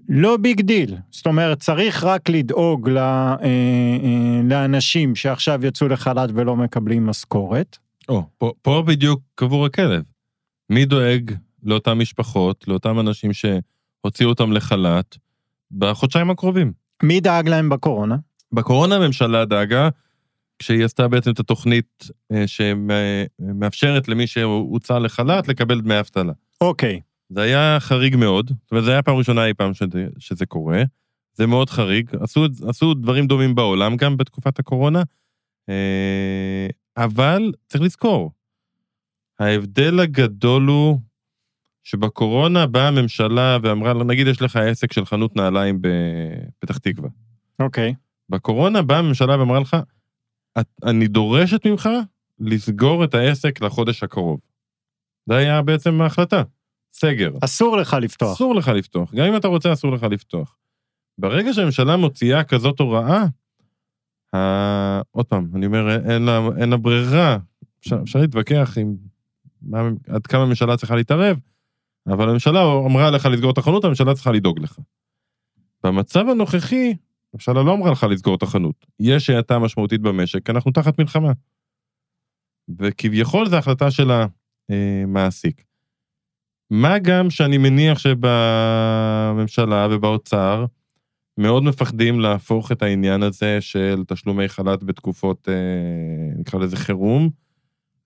ולא 0.08 0.36
big 0.36 0.60
deal. 0.60 0.96
זאת 1.10 1.26
אומרת, 1.26 1.60
צריך 1.60 2.04
רק 2.04 2.28
לדאוג 2.28 2.88
ל, 2.88 2.98
אה, 2.98 3.36
אה, 3.42 4.40
לאנשים 4.44 5.14
שעכשיו 5.14 5.66
יצאו 5.66 5.88
לחל"ת 5.88 6.30
ולא 6.34 6.56
מקבלים 6.56 7.06
משכורת. 7.06 7.78
או, 8.08 8.24
פה, 8.38 8.52
פה 8.62 8.82
בדיוק 8.86 9.20
קבור 9.34 9.66
הכלב. 9.66 10.02
מי 10.70 10.84
דואג 10.84 11.32
לאותן 11.62 11.92
משפחות, 11.92 12.64
לאותם 12.68 13.00
אנשים 13.00 13.30
שהוציאו 13.32 14.28
אותם 14.28 14.52
לחל"ת 14.52 15.16
בחודשיים 15.70 16.30
הקרובים? 16.30 16.72
מי 17.02 17.20
דאג 17.20 17.48
להם 17.48 17.68
בקורונה? 17.68 18.16
בקורונה 18.52 18.96
הממשלה 18.96 19.44
דאגה, 19.44 19.88
כשהיא 20.62 20.84
עשתה 20.84 21.08
בעצם 21.08 21.30
את 21.30 21.40
התוכנית 21.40 22.08
אה, 22.32 22.44
שמאפשרת 22.46 24.08
למי 24.08 24.26
שהוצא 24.26 24.98
לחל"ת 24.98 25.48
לקבל 25.48 25.80
דמי 25.80 26.00
אבטלה. 26.00 26.32
אוקיי, 26.60 27.00
זה 27.28 27.40
היה 27.40 27.76
חריג 27.80 28.16
מאוד, 28.16 28.48
זאת 28.48 28.70
אומרת, 28.70 28.84
זה 28.84 28.90
היה 28.90 29.02
פעם 29.02 29.16
ראשונה 29.16 29.46
אי 29.46 29.54
פעם 29.54 29.74
שזה, 29.74 30.06
שזה 30.18 30.46
קורה, 30.46 30.82
זה 31.34 31.46
מאוד 31.46 31.70
חריג, 31.70 32.10
עשו, 32.20 32.46
עשו 32.68 32.94
דברים 32.94 33.26
דומים 33.26 33.54
בעולם 33.54 33.96
גם 33.96 34.16
בתקופת 34.16 34.58
הקורונה, 34.58 35.02
אה, 35.68 36.66
אבל 36.96 37.52
צריך 37.66 37.82
לזכור, 37.82 38.32
ההבדל 39.38 40.00
הגדול 40.00 40.66
הוא 40.66 40.98
שבקורונה 41.84 42.66
באה 42.66 42.88
הממשלה 42.88 43.58
ואמרה 43.62 44.04
נגיד 44.04 44.26
יש 44.26 44.42
לך 44.42 44.56
עסק 44.56 44.92
של 44.92 45.04
חנות 45.04 45.36
נעליים 45.36 45.78
בפתח 45.80 46.78
תקווה. 46.78 47.08
אוקיי. 47.60 47.94
בקורונה 48.28 48.82
באה 48.82 48.98
הממשלה 48.98 49.38
ואמרה 49.38 49.60
לך, 49.60 49.76
"את- 50.60 50.70
אני 50.84 51.08
דורשת 51.08 51.66
ממך 51.66 51.88
לסגור 52.40 53.04
את 53.04 53.14
העסק 53.14 53.62
לחודש 53.62 54.02
הקרוב. 54.02 54.40
זה 55.28 55.36
היה 55.36 55.62
בעצם 55.62 56.00
ההחלטה, 56.00 56.42
סגר. 56.92 57.30
אסור 57.44 57.76
לך 57.76 57.96
לפתוח. 58.00 58.32
אסור 58.32 58.54
לך 58.54 58.68
לפתוח, 58.68 59.14
גם 59.14 59.26
אם 59.26 59.36
אתה 59.36 59.48
רוצה 59.48 59.72
אסור 59.72 59.92
לך 59.92 60.02
לפתוח. 60.02 60.56
ברגע 61.18 61.52
שהממשלה 61.52 61.96
מוציאה 61.96 62.44
כזאת 62.44 62.80
הוראה, 62.80 63.24
ה... 64.34 65.00
עוד 65.10 65.26
פעם, 65.26 65.50
אני 65.54 65.66
אומר, 65.66 65.90
אין 66.12 66.22
לה, 66.22 66.40
אין 66.58 66.70
לה 66.70 66.76
ברירה, 66.76 67.38
אפשר, 67.80 67.98
אפשר 68.02 68.18
להתווכח 68.18 68.78
עם 68.80 68.96
מה, 69.62 69.88
עד 70.08 70.26
כמה 70.26 70.42
הממשלה 70.42 70.76
צריכה 70.76 70.96
להתערב, 70.96 71.36
אבל 72.06 72.28
הממשלה 72.28 72.62
אמרה 72.86 73.10
לך 73.10 73.26
לסגור 73.26 73.50
את 73.50 73.58
החנות, 73.58 73.84
הממשלה 73.84 74.14
צריכה 74.14 74.32
לדאוג 74.32 74.58
לך. 74.58 74.78
במצב 75.84 76.28
הנוכחי, 76.28 76.94
הממשלה 77.34 77.62
לא 77.62 77.74
אמרה 77.74 77.90
לך 77.90 78.06
לסגור 78.10 78.34
את 78.34 78.42
החנות. 78.42 78.86
יש 79.00 79.30
האטה 79.30 79.58
משמעותית 79.58 80.00
במשק, 80.00 80.50
אנחנו 80.50 80.70
תחת 80.72 80.98
מלחמה. 80.98 81.32
וכביכול 82.78 83.48
זו 83.48 83.56
החלטה 83.56 83.90
של 83.90 84.10
המעסיק. 84.70 85.64
מה 86.70 86.98
גם 86.98 87.30
שאני 87.30 87.58
מניח 87.58 87.98
שבממשלה 87.98 89.86
ובאוצר 89.90 90.64
מאוד 91.38 91.62
מפחדים 91.62 92.20
להפוך 92.20 92.72
את 92.72 92.82
העניין 92.82 93.22
הזה 93.22 93.58
של 93.60 94.02
תשלומי 94.08 94.48
חל"ת 94.48 94.82
בתקופות, 94.82 95.48
אה, 95.48 95.54
נקרא 96.40 96.60
לזה 96.60 96.76
חירום, 96.76 97.30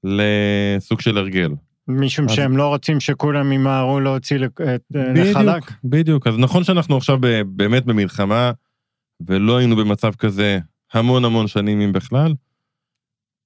לסוג 0.04 1.00
של 1.00 1.18
הרגל. 1.18 1.50
משום 1.88 2.24
אז- 2.24 2.30
שהם 2.34 2.56
לא 2.56 2.68
רוצים 2.68 3.00
שכולם 3.00 3.52
ימהרו 3.52 4.00
להוציא 4.00 4.36
לק- 4.36 4.60
את- 4.60 4.82
בדיוק, 4.90 5.26
לחל"ק. 5.36 5.72
בדיוק. 5.84 6.26
אז 6.26 6.34
נכון 6.38 6.64
שאנחנו 6.64 6.96
עכשיו 6.96 7.18
באמת 7.46 7.84
במלחמה, 7.84 8.50
ולא 9.20 9.56
היינו 9.56 9.76
במצב 9.76 10.14
כזה 10.14 10.58
המון 10.92 11.24
המון 11.24 11.46
שנים 11.46 11.80
אם 11.80 11.92
בכלל, 11.92 12.34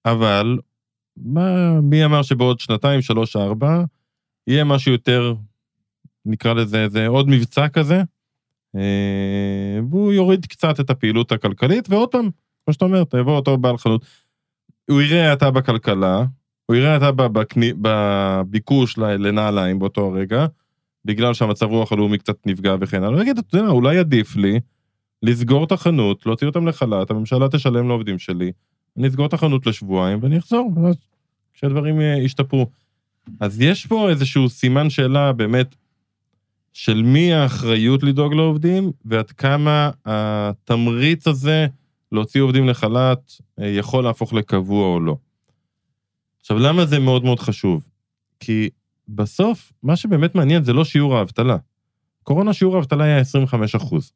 אבל 0.04 0.58
מה, 1.16 1.80
מי 1.80 2.04
אמר 2.04 2.22
שבעוד 2.22 2.60
שנתיים, 2.60 3.02
שלוש, 3.02 3.36
ארבע, 3.36 3.84
יהיה 4.46 4.64
משהו 4.64 4.92
יותר, 4.92 5.34
נקרא 6.26 6.52
לזה, 6.52 6.88
זה 6.88 7.06
עוד 7.06 7.28
מבצע 7.28 7.68
כזה, 7.68 8.02
אה, 8.76 9.78
והוא 9.90 10.12
יוריד 10.12 10.46
קצת 10.46 10.80
את 10.80 10.90
הפעילות 10.90 11.32
הכלכלית, 11.32 11.90
ועוד 11.90 12.08
פעם, 12.08 12.30
כמו 12.64 12.74
שאתה 12.74 12.84
אומר, 12.84 13.04
תבוא 13.04 13.36
אותו 13.36 13.56
בעל 13.58 13.78
חנות, 13.78 14.04
הוא 14.90 15.00
יראה 15.02 15.32
אתה 15.32 15.50
בכלכלה, 15.50 16.24
הוא 16.66 16.76
יראה 16.76 16.96
אתה 16.96 17.12
בקני- 17.12 17.72
בביקוש 17.80 18.98
לנעליים 18.98 19.78
באותו 19.78 20.06
הרגע, 20.06 20.46
בגלל 21.04 21.34
שהמצב 21.34 21.66
רוח 21.66 21.92
הלאומי 21.92 22.18
קצת 22.18 22.46
נפגע 22.46 22.74
וכן 22.80 23.02
הלאה, 23.02 23.14
הוא 23.14 23.22
יגיד, 23.22 23.38
אתה 23.38 23.56
יודע 23.56 23.68
אולי 23.68 23.98
עדיף 23.98 24.36
לי 24.36 24.60
לסגור 25.22 25.64
את 25.64 25.72
החנות, 25.72 26.26
להוציא 26.26 26.46
אותם 26.46 26.66
לחל"ת, 26.66 27.10
הממשלה 27.10 27.48
תשלם 27.48 27.88
לעובדים 27.88 28.18
שלי, 28.18 28.52
אני 28.96 29.08
אסגור 29.08 29.26
את 29.26 29.32
החנות 29.32 29.66
לשבועיים 29.66 30.18
ואני 30.22 30.38
אחזור, 30.38 30.72
ואז 30.76 30.96
כשהדברים 31.54 32.00
אה, 32.00 32.16
ישתפרו. 32.18 32.66
אז 33.40 33.60
יש 33.60 33.86
פה 33.86 34.10
איזשהו 34.10 34.48
סימן 34.48 34.90
שאלה 34.90 35.32
באמת 35.32 35.74
של 36.72 37.02
מי 37.02 37.32
האחריות 37.32 38.02
לדאוג 38.02 38.34
לעובדים, 38.34 38.92
ועד 39.04 39.30
כמה 39.30 39.90
התמריץ 40.04 41.26
הזה 41.26 41.66
להוציא 42.12 42.40
עובדים 42.40 42.68
לחל"ת 42.68 43.32
אה, 43.60 43.66
יכול 43.66 44.04
להפוך 44.04 44.32
לקבוע 44.32 44.86
או 44.86 45.00
לא. 45.00 45.16
עכשיו, 46.40 46.58
למה 46.58 46.86
זה 46.86 46.98
מאוד 46.98 47.24
מאוד 47.24 47.40
חשוב? 47.40 47.86
כי 48.40 48.68
בסוף, 49.08 49.72
מה 49.82 49.96
שבאמת 49.96 50.34
מעניין 50.34 50.62
זה 50.62 50.72
לא 50.72 50.84
שיעור 50.84 51.16
האבטלה. 51.16 51.56
קורונה 52.22 52.52
שיעור 52.52 52.76
האבטלה 52.76 53.04
היה 53.04 53.18
25 53.18 53.74
אחוז. 53.74 54.12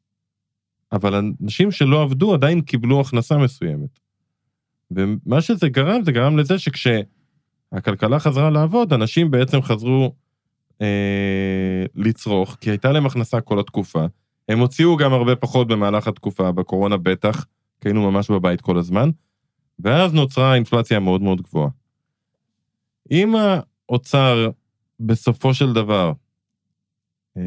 אבל 0.95 1.31
אנשים 1.41 1.71
שלא 1.71 2.01
עבדו 2.01 2.33
עדיין 2.33 2.61
קיבלו 2.61 3.01
הכנסה 3.01 3.37
מסוימת. 3.37 3.99
ומה 4.91 5.41
שזה 5.41 5.69
גרם, 5.69 6.03
זה 6.03 6.11
גרם 6.11 6.37
לזה 6.37 6.55
שכשהכלכלה 6.59 8.19
חזרה 8.19 8.49
לעבוד, 8.49 8.93
אנשים 8.93 9.31
בעצם 9.31 9.61
חזרו 9.61 10.15
אה, 10.81 11.85
לצרוך, 11.95 12.57
כי 12.61 12.69
הייתה 12.69 12.91
להם 12.91 13.05
הכנסה 13.05 13.41
כל 13.41 13.59
התקופה. 13.59 14.05
הם 14.49 14.59
הוציאו 14.59 14.97
גם 14.97 15.13
הרבה 15.13 15.35
פחות 15.35 15.67
במהלך 15.67 16.07
התקופה, 16.07 16.51
בקורונה 16.51 16.97
בטח, 16.97 17.45
כי 17.81 17.87
היינו 17.87 18.11
ממש 18.11 18.31
בבית 18.31 18.61
כל 18.61 18.77
הזמן, 18.77 19.09
ואז 19.79 20.13
נוצרה 20.13 20.55
אינפלציה 20.55 20.99
מאוד 20.99 21.21
מאוד 21.21 21.41
גבוהה. 21.41 21.69
אם 23.11 23.35
האוצר 23.35 24.49
בסופו 24.99 25.53
של 25.53 25.73
דבר 25.73 26.13
אה, 27.37 27.41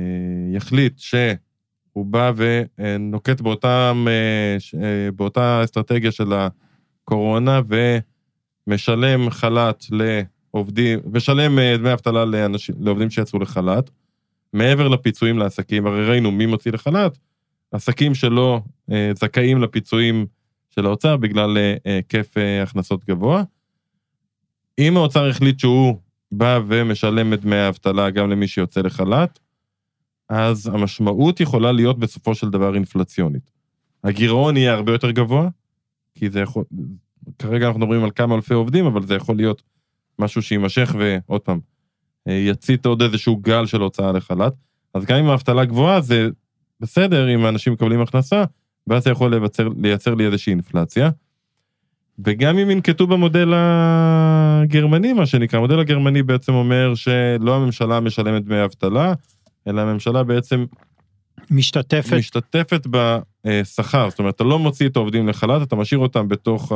יחליט 0.55 0.99
שהוא 1.99 2.07
בא 2.07 2.33
ונוקט 2.37 3.41
באותם, 3.41 4.07
אה, 4.09 4.81
אה, 4.83 5.11
באותה 5.13 5.65
אסטרטגיה 5.65 6.13
של 6.13 6.33
הקורונה 6.33 7.61
ומשלם 8.67 9.31
חל"ת 9.31 9.85
לעובדים, 9.91 10.99
משלם 11.13 11.59
דמי 11.79 11.93
אבטלה 11.93 12.25
לאנשים, 12.25 12.75
לעובדים 12.81 13.11
שיצאו 13.11 13.39
לחל"ת, 13.39 13.91
מעבר 14.53 14.89
לפיצויים 14.89 15.39
לעסקים, 15.39 15.87
הרי 15.87 16.07
ראינו 16.07 16.31
מי 16.31 16.47
מוציא 16.47 16.73
לחל"ת, 16.73 17.19
עסקים 17.73 18.15
שלא 18.15 18.61
זכאים 19.15 19.63
לפיצויים 19.63 20.27
של 20.71 20.87
האוצר 20.87 21.17
בגלל 21.17 21.59
היקף 21.85 22.35
הכנסות 22.63 23.05
גבוה. 23.05 23.43
אם 24.79 24.97
האוצר 24.97 25.29
החליט 25.29 25.59
שהוא 25.59 25.95
בא 26.33 26.61
ומשלם 26.67 27.33
את 27.33 27.41
דמי 27.41 27.57
האבטלה 27.57 28.11
גם 28.11 28.31
למי 28.31 28.49
שיוצא 28.49 28.81
לחל"ת, 28.81 29.39
אז 30.29 30.67
המשמעות 30.67 31.41
יכולה 31.41 31.73
להיות 31.73 31.99
בסופו 31.99 32.35
של 32.35 32.51
דבר 32.51 32.75
אינפלציונית. 32.75 33.51
הגירעון 34.05 34.57
יהיה 34.57 34.75
הרבה 34.75 34.93
יותר 34.93 35.11
גבוה, 35.11 35.49
כי 36.15 36.31
זה 36.31 36.41
יכול, 36.41 36.65
כרגע 37.39 37.67
אנחנו 37.67 37.81
מדברים 37.81 38.05
על 38.05 38.11
כמה 38.11 38.35
אלפי 38.35 38.55
עובדים, 38.55 38.87
אבל 38.87 39.03
זה 39.03 39.15
יכול 39.15 39.37
להיות 39.37 39.63
משהו 40.19 40.43
שיימשך 40.43 40.95
ועוד 40.99 41.41
פעם, 41.41 41.61
יצית 42.27 42.87
עוד 42.87 43.03
איזשהו 43.03 43.37
גל 43.37 43.67
של 43.67 43.81
הוצאה 43.81 44.13
לחל"ת. 44.13 44.55
אז 44.95 45.05
גם 45.05 45.17
אם 45.17 45.27
האבטלה 45.27 45.65
גבוהה, 45.65 46.01
זה 46.01 46.29
בסדר 46.81 47.35
אם 47.35 47.47
אנשים 47.47 47.73
מקבלים 47.73 48.01
הכנסה, 48.01 48.45
ואז 48.87 49.05
זה 49.05 49.11
יכול 49.11 49.35
לייצר, 49.35 49.69
לייצר 49.83 50.15
לי 50.15 50.27
איזושהי 50.27 50.51
אינפלציה. 50.51 51.11
וגם 52.25 52.59
אם 52.59 52.71
ינקטו 52.71 53.07
במודל 53.07 53.53
הגרמני, 53.57 55.13
מה 55.13 55.27
שנקרא, 55.27 55.59
המודל 55.59 55.79
הגרמני 55.79 56.23
בעצם 56.23 56.53
אומר 56.53 56.95
שלא 56.95 57.57
הממשלה 57.57 58.01
משלמת 58.01 58.45
דמי 58.45 58.65
אבטלה, 58.65 59.13
אלא 59.69 59.81
הממשלה 59.81 60.23
בעצם... 60.23 60.65
משתתפת. 61.51 62.13
משתתפת 62.13 62.87
בשכר, 63.47 64.11
זאת 64.11 64.19
אומרת, 64.19 64.35
אתה 64.35 64.45
לא 64.45 64.59
מוציא 64.59 64.89
את 64.89 64.97
העובדים 64.97 65.29
לחל"ת, 65.29 65.63
אתה 65.63 65.77
משאיר 65.77 66.01
אותם 66.01 66.29
בתוך 66.29 66.73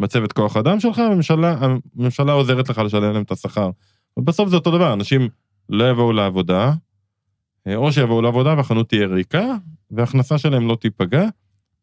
מצבת 0.00 0.32
כוח 0.32 0.56
אדם 0.56 0.80
שלך, 0.80 0.98
הממשלה, 0.98 1.56
הממשלה 1.60 2.32
עוזרת 2.32 2.68
לך 2.68 2.78
לשלם 2.78 3.12
להם 3.12 3.22
את 3.22 3.30
השכר. 3.30 3.70
ובסוף 4.16 4.48
זה 4.48 4.56
אותו 4.56 4.70
דבר, 4.70 4.92
אנשים 4.92 5.28
לא 5.68 5.90
יבואו 5.90 6.12
לעבודה, 6.12 6.72
או 7.74 7.92
שיבואו 7.92 8.22
לעבודה 8.22 8.54
והחנות 8.56 8.88
תהיה 8.88 9.06
ריקה, 9.06 9.54
וההכנסה 9.90 10.38
שלהם 10.38 10.68
לא 10.68 10.76
תיפגע, 10.80 11.24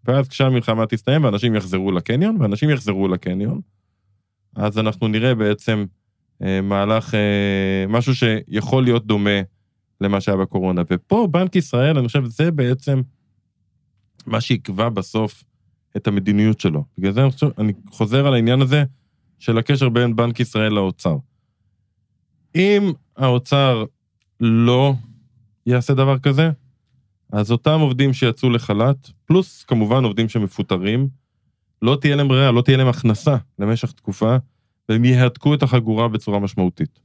ואז 0.05 0.27
כשהמלחמה 0.27 0.85
תסתיים 0.85 1.23
ואנשים 1.23 1.55
יחזרו 1.55 1.91
לקניון, 1.91 2.37
ואנשים 2.41 2.69
יחזרו 2.69 3.07
לקניון, 3.07 3.61
אז 4.55 4.79
אנחנו 4.79 5.07
נראה 5.07 5.35
בעצם 5.35 5.85
אה, 6.43 6.61
מהלך, 6.61 7.15
אה, 7.15 7.85
משהו 7.87 8.15
שיכול 8.15 8.83
להיות 8.83 9.05
דומה 9.05 9.41
למה 10.01 10.21
שהיה 10.21 10.37
בקורונה. 10.37 10.81
ופה 10.91 11.27
בנק 11.31 11.55
ישראל, 11.55 11.97
אני 11.97 12.07
חושב, 12.07 12.25
זה 12.25 12.51
בעצם 12.51 13.01
מה 14.25 14.41
שיקבע 14.41 14.89
בסוף 14.89 15.43
את 15.97 16.07
המדיניות 16.07 16.59
שלו. 16.59 16.83
בגלל 16.97 17.11
זה 17.11 17.21
אני, 17.23 17.31
חושב, 17.31 17.47
אני 17.57 17.73
חוזר 17.89 18.27
על 18.27 18.33
העניין 18.33 18.61
הזה 18.61 18.83
של 19.39 19.57
הקשר 19.57 19.89
בין 19.89 20.15
בנק 20.15 20.39
ישראל 20.39 20.73
לאוצר. 20.73 21.17
אם 22.55 22.91
האוצר 23.17 23.85
לא 24.39 24.93
יעשה 25.65 25.93
דבר 25.93 26.19
כזה, 26.19 26.49
אז 27.31 27.51
אותם 27.51 27.79
עובדים 27.79 28.13
שיצאו 28.13 28.49
לחל"ת, 28.49 29.09
פלוס 29.25 29.63
כמובן 29.63 30.03
עובדים 30.03 30.29
שמפוטרים, 30.29 31.07
לא 31.81 31.97
תהיה 32.01 32.15
להם 32.15 32.27
ברירה, 32.27 32.51
לא 32.51 32.61
תהיה 32.61 32.77
להם 32.77 32.87
הכנסה 32.87 33.35
למשך 33.59 33.91
תקופה, 33.91 34.35
והם 34.89 35.05
יהדקו 35.05 35.53
את 35.53 35.63
החגורה 35.63 36.07
בצורה 36.07 36.39
משמעותית. 36.39 36.99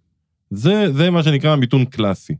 זה, 0.50 0.92
זה 0.92 1.10
מה 1.10 1.22
שנקרא 1.22 1.56
מיתון 1.56 1.84
קלאסי. 1.84 2.34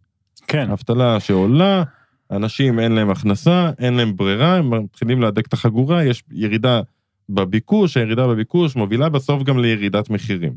כן. 0.51 0.71
אבטלה 0.71 1.21
שעולה, 1.21 1.83
אנשים 2.31 2.79
אין 2.79 2.93
להם 2.93 3.11
הכנסה, 3.11 3.71
אין 3.79 3.95
להם 3.95 4.17
ברירה, 4.17 4.57
הם 4.57 4.85
מתחילים 4.85 5.21
להדק 5.21 5.47
את 5.47 5.53
החגורה, 5.53 6.05
יש 6.05 6.23
ירידה 6.31 6.81
בביקוש, 7.29 7.97
הירידה 7.97 8.27
בביקוש 8.27 8.77
מובילה 8.77 9.09
בסוף 9.09 9.43
גם 9.43 9.59
לירידת 9.59 10.11
מחירים. 10.11 10.53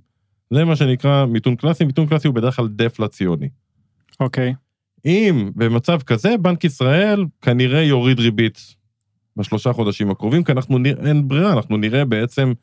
זה 0.54 0.66
מה 0.66 0.76
שנקרא 0.76 1.26
מיתון 1.26 1.56
קלאסי, 1.56 1.86
מיתון 1.86 2.08
קלאסי 2.08 2.28
הוא 2.28 2.36
בדרך 2.36 2.56
כלל 2.56 2.68
דפלציוני. 2.68 3.50
אוקיי. 4.20 4.52
Okay. 4.52 4.64
אם 5.06 5.52
במצב 5.56 6.02
כזה, 6.02 6.38
בנק 6.42 6.64
ישראל 6.64 7.26
כנראה 7.42 7.82
יוריד 7.82 8.20
ריבית 8.20 8.76
בשלושה 9.38 9.74
חודשים 9.74 10.12
הקרובים, 10.12 10.44
כי 10.44 10.52
אנחנו 10.52 10.78
נראה, 10.78 11.08
אין 11.08 11.28
ברירה, 11.28 11.54
אנחנו 11.54 11.78
נראה 11.78 12.06
בעצם 12.06 12.54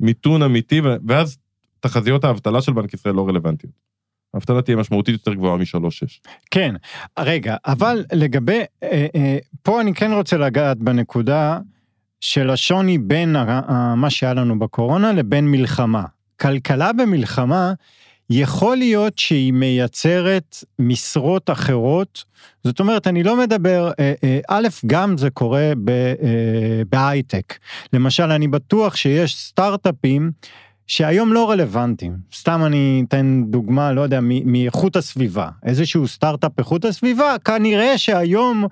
מיתון 0.00 0.42
אמיתי, 0.42 0.80
ואז 1.08 1.38
תחזיות 1.80 2.24
האבטלה 2.24 2.62
של 2.62 2.72
בנק 2.72 2.94
ישראל 2.94 3.14
לא 3.14 3.28
רלוונטיות. 3.28 3.91
האבטלה 4.34 4.62
תהיה 4.62 4.76
משמעותית 4.76 5.12
יותר 5.12 5.34
גבוהה 5.34 5.56
מ-3.6. 5.56 6.28
כן, 6.50 6.74
רגע, 7.18 7.56
אבל 7.66 8.04
לגבי, 8.12 8.60
אה, 8.82 9.06
אה, 9.14 9.38
פה 9.62 9.80
אני 9.80 9.94
כן 9.94 10.12
רוצה 10.12 10.36
לגעת 10.36 10.78
בנקודה 10.78 11.58
של 12.20 12.50
השוני 12.50 12.98
בין 12.98 13.36
מה 13.96 14.10
שהיה 14.10 14.34
לנו 14.34 14.58
בקורונה 14.58 15.12
לבין 15.12 15.50
מלחמה. 15.50 16.04
כלכלה 16.40 16.92
במלחמה, 16.92 17.72
יכול 18.30 18.76
להיות 18.76 19.18
שהיא 19.18 19.52
מייצרת 19.52 20.64
משרות 20.78 21.50
אחרות, 21.50 22.24
זאת 22.64 22.80
אומרת, 22.80 23.06
אני 23.06 23.22
לא 23.22 23.36
מדבר, 23.36 23.90
אה, 23.98 24.14
אה, 24.24 24.40
א', 24.48 24.68
גם 24.86 25.18
זה 25.18 25.30
קורה 25.30 25.72
אה, 25.88 26.82
בהייטק. 26.90 27.58
למשל, 27.92 28.30
אני 28.30 28.48
בטוח 28.48 28.96
שיש 28.96 29.36
סטארט-אפים 29.36 30.30
שהיום 30.86 31.32
לא 31.32 31.50
רלוונטיים. 31.50 32.16
סתם 32.34 32.64
אני 32.64 33.04
אתן 33.08 33.42
דוגמה, 33.46 33.92
לא 33.92 34.00
יודע, 34.00 34.20
מאיכות 34.22 34.96
הסביבה. 34.96 35.48
איזשהו 35.64 36.08
סטארט-אפ 36.08 36.58
איכות 36.58 36.84
הסביבה, 36.84 37.36
כנראה 37.44 37.98
שהיום 37.98 38.66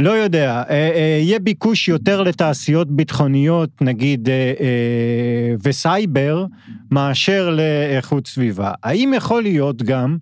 לא 0.00 0.10
יודע, 0.10 0.62
אה, 0.70 0.90
אה, 0.94 1.18
יהיה 1.22 1.38
ביקוש 1.38 1.88
יותר 1.88 2.22
לתעשיות 2.22 2.90
ביטחוניות, 2.90 3.82
נגיד, 3.82 4.28
אה, 4.28 5.54
וסייבר, 5.64 6.46
מאשר 6.90 7.50
לאיכות 7.50 8.26
סביבה. 8.26 8.72
האם 8.82 9.12
יכול 9.16 9.42
להיות 9.42 9.82
גם 9.82 10.16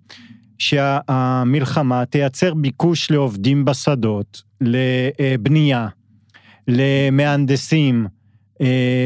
שהמלחמה 0.57 2.05
תייצר 2.05 2.53
ביקוש 2.53 3.11
לעובדים 3.11 3.65
בשדות, 3.65 4.41
לבנייה, 4.61 5.87
למהנדסים 6.67 8.07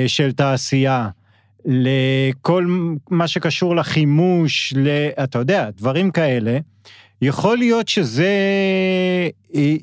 של 0.07 0.31
תעשייה, 0.31 1.09
לכל 1.65 2.87
מה 3.09 3.27
שקשור 3.27 3.75
לחימוש, 3.75 4.73
אתה 5.23 5.39
יודע, 5.39 5.69
דברים 5.77 6.11
כאלה, 6.11 6.57
יכול 7.21 7.57
להיות 7.57 7.87
שזה 7.87 8.31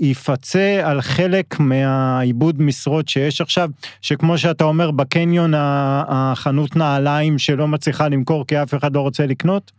יפצה 0.00 0.80
על 0.84 1.00
חלק 1.00 1.60
מהעיבוד 1.60 2.62
משרות 2.62 3.08
שיש 3.08 3.40
עכשיו, 3.40 3.70
שכמו 4.00 4.38
שאתה 4.38 4.64
אומר, 4.64 4.90
בקניון 4.90 5.52
החנות 5.56 6.76
נעליים 6.76 7.38
שלא 7.38 7.68
מצליחה 7.68 8.08
למכור 8.08 8.46
כי 8.46 8.62
אף 8.62 8.74
אחד 8.74 8.94
לא 8.94 9.00
רוצה 9.00 9.26
לקנות? 9.26 9.72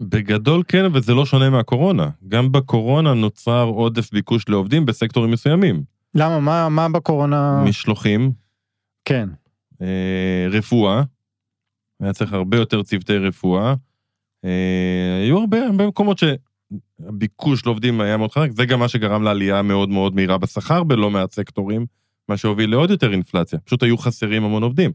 בגדול 0.00 0.62
כן, 0.68 0.84
וזה 0.92 1.14
לא 1.14 1.26
שונה 1.26 1.50
מהקורונה. 1.50 2.08
גם 2.28 2.52
בקורונה 2.52 3.14
נוצר 3.14 3.62
עודף 3.62 4.10
ביקוש 4.12 4.48
לעובדים 4.48 4.86
בסקטורים 4.86 5.30
מסוימים. 5.30 5.82
למה? 6.14 6.40
מה, 6.40 6.68
מה 6.68 6.88
בקורונה? 6.88 7.62
משלוחים. 7.64 8.32
כן. 9.04 9.28
אה, 9.82 10.46
רפואה. 10.50 11.02
היה 12.00 12.12
צריך 12.12 12.32
הרבה 12.32 12.56
יותר 12.56 12.82
צוותי 12.82 13.16
רפואה. 13.16 13.74
אה, 14.44 15.20
היו 15.22 15.38
הרבה, 15.38 15.66
הרבה 15.66 15.86
מקומות 15.86 16.18
ש... 16.18 16.24
הביקוש 17.08 17.66
לעובדים 17.66 18.00
היה 18.00 18.16
מאוד 18.16 18.32
חזק, 18.32 18.50
זה 18.50 18.66
גם 18.66 18.78
מה 18.78 18.88
שגרם 18.88 19.22
לעלייה 19.22 19.62
מאוד 19.62 19.88
מאוד 19.88 20.14
מהירה 20.14 20.38
בשכר 20.38 20.84
בלא 20.84 21.10
מעט 21.10 21.32
סקטורים, 21.32 21.86
מה 22.28 22.36
שהוביל 22.36 22.70
לעוד 22.70 22.90
יותר 22.90 23.12
אינפלציה. 23.12 23.58
פשוט 23.58 23.82
היו 23.82 23.98
חסרים 23.98 24.44
המון 24.44 24.62
עובדים. 24.62 24.90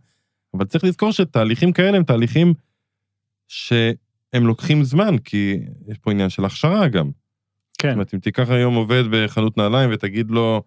אבל 0.54 0.66
צריך 0.66 0.84
לזכור 0.84 1.12
שתהליכים 1.12 1.72
כאלה 1.72 1.98
הם 1.98 2.04
תהליכים 2.04 2.54
שהם 3.48 4.48
לוקחים 4.48 4.84
זמן, 4.84 5.18
כי 5.18 5.60
יש 5.88 5.98
פה 5.98 6.12
עניין 6.12 6.30
של 6.30 6.46
הכשרה 6.46 6.88
גם. 6.88 7.12
כן. 7.78 7.90
זאת 7.90 7.94
אומרת, 7.94 8.14
אם 8.14 8.20
תיקח 8.20 8.50
היום 8.50 8.76
עובד 8.76 9.04
בחנות 9.12 9.58
נעליים 9.58 9.90
ותגיד 9.94 10.32
לו, 10.32 10.64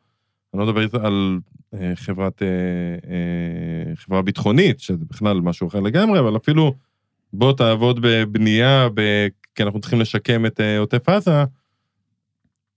אני 0.54 0.60
לא 0.60 0.66
מדבר 0.66 1.06
על 1.06 1.38
חברת, 1.94 2.42
אה, 2.42 2.48
אה, 3.10 3.96
חברה 3.96 4.22
ביטחונית, 4.22 4.80
שזה 4.80 5.04
בכלל 5.10 5.40
משהו 5.40 5.68
אחר 5.68 5.80
לגמרי, 5.80 6.18
אבל 6.18 6.36
אפילו 6.36 6.74
בוא 7.32 7.52
תעבוד 7.52 7.98
בבנייה, 8.02 8.88
ב... 8.94 9.00
כי 9.54 9.62
אנחנו 9.62 9.80
צריכים 9.80 10.00
לשקם 10.00 10.46
את 10.46 10.60
אה, 10.60 10.78
עוטף 10.78 11.08
עזה, 11.08 11.44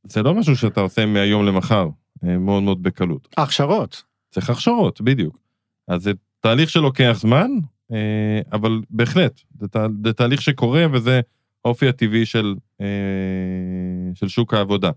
זה 0.04 0.24
לא 0.24 0.34
משהו 0.34 0.56
שאתה 0.56 0.82
עושה 0.82 1.06
מהיום 1.06 1.46
למחר, 1.46 1.88
אה, 2.24 2.38
מאוד 2.38 2.64
מאוד 2.64 2.84
בקלות. 2.84 3.28
הכשרות. 3.38 4.04
צריך 4.32 4.50
הכשרות, 4.50 5.02
בדיוק. 5.02 5.38
אז 5.88 6.04
זה 6.04 6.12
תהליך 6.40 6.70
שלוקח 6.70 7.18
זמן, 7.20 7.52
אה, 7.92 8.42
אבל 8.52 8.82
בהחלט, 8.90 9.42
זה, 9.60 9.68
תה, 9.68 9.88
זה 10.06 10.14
תהליך 10.14 10.42
שקורה 10.42 10.86
וזה 10.94 11.22
האופי 11.66 11.88
הטבעי 11.88 12.26
של, 12.26 12.56
אה, 12.82 12.86
של 14.14 14.28
שוק 14.28 14.54
העבודה. 14.54 14.92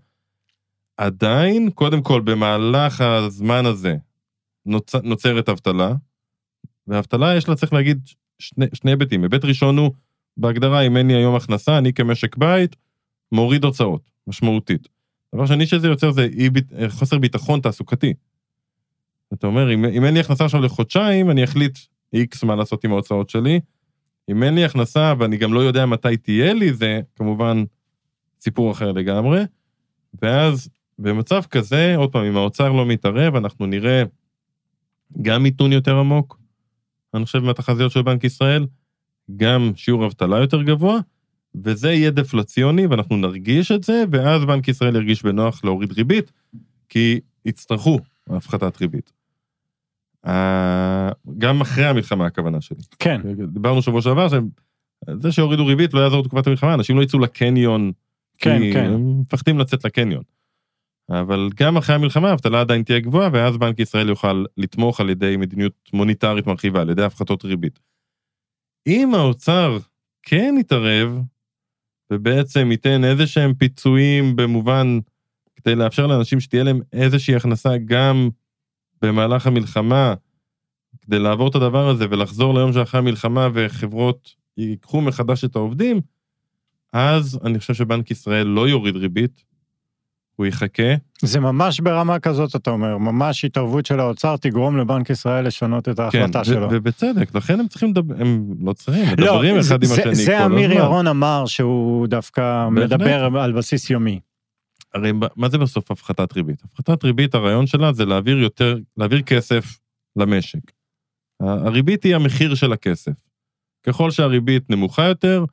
עדיין, 0.97 1.69
קודם 1.69 2.01
כל, 2.01 2.21
במהלך 2.21 3.01
הזמן 3.01 3.65
הזה 3.65 3.95
נוצ, 4.65 4.95
נוצרת 4.95 5.49
אבטלה, 5.49 5.93
והאבטלה 6.87 7.35
יש 7.35 7.49
לה, 7.49 7.55
צריך 7.55 7.73
להגיד, 7.73 8.09
שני, 8.39 8.65
שני 8.73 8.91
היבטים. 8.91 9.23
היבט 9.23 9.45
ראשון 9.45 9.77
הוא, 9.77 9.91
בהגדרה, 10.37 10.81
אם 10.81 10.97
אין 10.97 11.07
לי 11.07 11.13
היום 11.13 11.35
הכנסה, 11.35 11.77
אני 11.77 11.93
כמשק 11.93 12.37
בית 12.37 12.75
מוריד 13.31 13.63
הוצאות, 13.63 14.11
משמעותית. 14.27 14.87
דבר 15.35 15.45
שני 15.45 15.65
שזה 15.65 15.87
יוצר 15.87 16.11
זה 16.11 16.23
אי, 16.23 16.49
חוסר 16.89 17.17
ביטחון 17.17 17.61
תעסוקתי. 17.61 18.13
אתה 19.33 19.47
אומר, 19.47 19.73
אם, 19.73 19.85
אם 19.85 20.05
אין 20.05 20.13
לי 20.13 20.19
הכנסה 20.19 20.45
עכשיו 20.45 20.61
לחודשיים, 20.61 21.31
אני 21.31 21.43
אחליט 21.43 21.77
איקס 22.13 22.43
מה 22.43 22.55
לעשות 22.55 22.83
עם 22.83 22.91
ההוצאות 22.91 23.29
שלי. 23.29 23.59
אם 24.29 24.43
אין 24.43 24.55
לי 24.55 24.65
הכנסה 24.65 25.13
ואני 25.19 25.37
גם 25.37 25.53
לא 25.53 25.59
יודע 25.59 25.85
מתי 25.85 26.17
תהיה 26.17 26.53
לי, 26.53 26.73
זה 26.73 27.01
כמובן 27.15 27.63
סיפור 28.41 28.71
אחר 28.71 28.91
לגמרי. 28.91 29.41
ואז 30.21 30.69
במצב 30.99 31.41
כזה, 31.51 31.95
עוד 31.95 32.11
פעם, 32.11 32.25
אם 32.25 32.37
האוצר 32.37 32.71
לא 32.71 32.85
מתערב, 32.85 33.35
אנחנו 33.35 33.65
נראה 33.65 34.03
גם 35.21 35.43
מיתון 35.43 35.71
יותר 35.71 35.97
עמוק, 35.97 36.39
אני 37.13 37.25
חושב, 37.25 37.39
מהתחזיות 37.39 37.91
של 37.91 38.01
בנק 38.01 38.23
ישראל, 38.23 38.65
גם 39.37 39.71
שיעור 39.75 40.05
אבטלה 40.05 40.37
יותר 40.37 40.63
גבוה, 40.63 40.99
וזה 41.55 41.91
יהיה 41.91 42.11
דפלציוני, 42.11 42.87
ואנחנו 42.87 43.17
נרגיש 43.17 43.71
את 43.71 43.83
זה, 43.83 44.03
ואז 44.11 44.45
בנק 44.45 44.67
ישראל 44.67 44.95
ירגיש 44.95 45.23
בנוח 45.23 45.63
להוריד 45.63 45.91
ריבית, 45.91 46.31
כי 46.89 47.19
יצטרכו 47.45 47.99
הפחתת 48.29 48.81
ריבית. 48.81 49.11
גם 51.37 51.61
אחרי 51.61 51.85
המלחמה 51.85 52.25
הכוונה 52.25 52.61
שלי. 52.61 52.77
כן. 52.99 53.21
דיברנו 53.47 53.81
שבוע 53.81 54.01
שעבר, 54.01 54.27
שזה 55.09 55.31
שיורידו 55.31 55.65
ריבית 55.65 55.93
לא 55.93 55.99
יעזור 55.99 56.21
בתקופת 56.21 56.47
המלחמה, 56.47 56.73
אנשים 56.73 56.97
לא 56.97 57.03
יצאו 57.03 57.19
לקניון, 57.19 57.91
כן, 58.37 58.59
כן. 58.73 58.85
הם 58.85 59.21
מפחדים 59.21 59.59
לצאת 59.59 59.85
לקניון. 59.85 60.23
אבל 61.09 61.49
גם 61.55 61.77
אחרי 61.77 61.95
המלחמה 61.95 62.29
האבטלה 62.29 62.61
עדיין 62.61 62.83
תהיה 62.83 62.99
גבוהה, 62.99 63.29
ואז 63.33 63.57
בנק 63.57 63.79
ישראל 63.79 64.09
יוכל 64.09 64.45
לתמוך 64.57 64.99
על 64.99 65.09
ידי 65.09 65.37
מדיניות 65.37 65.89
מוניטרית 65.93 66.47
מרחיבה, 66.47 66.81
על 66.81 66.89
ידי 66.89 67.03
הפחתות 67.03 67.45
ריבית. 67.45 67.79
אם 68.87 69.15
האוצר 69.15 69.77
כן 70.23 70.55
יתערב, 70.59 71.21
ובעצם 72.11 72.71
ייתן 72.71 73.03
איזה 73.03 73.27
שהם 73.27 73.53
פיצויים 73.53 74.35
במובן, 74.35 74.99
כדי 75.55 75.75
לאפשר 75.75 76.07
לאנשים 76.07 76.39
שתהיה 76.39 76.63
להם 76.63 76.79
איזושהי 76.93 77.35
הכנסה 77.35 77.77
גם 77.85 78.29
במהלך 79.01 79.47
המלחמה, 79.47 80.13
כדי 81.01 81.19
לעבור 81.19 81.47
את 81.47 81.55
הדבר 81.55 81.89
הזה 81.89 82.05
ולחזור 82.09 82.53
ליום 82.53 82.73
שאחרי 82.73 82.99
המלחמה 82.99 83.49
וחברות 83.53 84.35
ייקחו 84.57 85.01
מחדש 85.01 85.43
את 85.43 85.55
העובדים, 85.55 86.01
אז 86.93 87.39
אני 87.45 87.59
חושב 87.59 87.73
שבנק 87.73 88.11
ישראל 88.11 88.47
לא 88.47 88.69
יוריד 88.69 88.95
ריבית, 88.95 89.43
הוא 90.35 90.45
יחכה. 90.45 90.93
זה 91.21 91.39
ממש 91.39 91.79
ברמה 91.79 92.19
כזאת, 92.19 92.55
אתה 92.55 92.69
אומר, 92.71 92.97
ממש 92.97 93.45
התערבות 93.45 93.85
של 93.85 93.99
האוצר 93.99 94.37
תגרום 94.37 94.77
לבנק 94.77 95.09
ישראל 95.09 95.47
לשנות 95.47 95.89
את 95.89 95.99
ההחלטה 95.99 96.39
כן, 96.39 96.43
שלו. 96.43 96.67
ובצדק, 96.71 97.35
לכן 97.35 97.59
הם 97.59 97.67
צריכים 97.67 97.89
לדבר, 97.89 98.15
הם 98.19 98.53
לא 98.61 98.73
צריכים, 98.73 99.05
מדברים 99.11 99.59
אחד 99.59 99.83
עם 99.83 99.89
זה, 99.89 99.93
השני 99.93 100.03
כל 100.03 100.09
הזמן. 100.09 100.25
זה 100.25 100.45
אמיר 100.45 100.71
ירון 100.71 101.07
אמר 101.07 101.43
שהוא 101.45 102.07
דווקא 102.07 102.69
בהחלט. 102.75 102.93
מדבר 102.93 103.39
על 103.39 103.51
בסיס 103.51 103.89
יומי. 103.89 104.19
הרי 104.93 105.11
מה 105.35 105.49
זה 105.49 105.57
בסוף 105.57 105.91
הפחתת 105.91 106.33
ריבית? 106.33 106.63
הפחתת 106.63 107.03
ריבית, 107.03 107.35
הרעיון 107.35 107.67
שלה 107.67 107.93
זה 107.93 108.05
להעביר 108.05 108.37
יותר, 108.37 108.77
להעביר 108.97 109.21
כסף 109.21 109.79
למשק. 110.15 110.59
הריבית 111.41 112.03
היא 112.03 112.15
המחיר 112.15 112.55
של 112.55 112.73
הכסף. 112.73 113.11
ככל 113.83 114.11
שהריבית 114.11 114.69
נמוכה 114.69 115.03
יותר, 115.03 115.45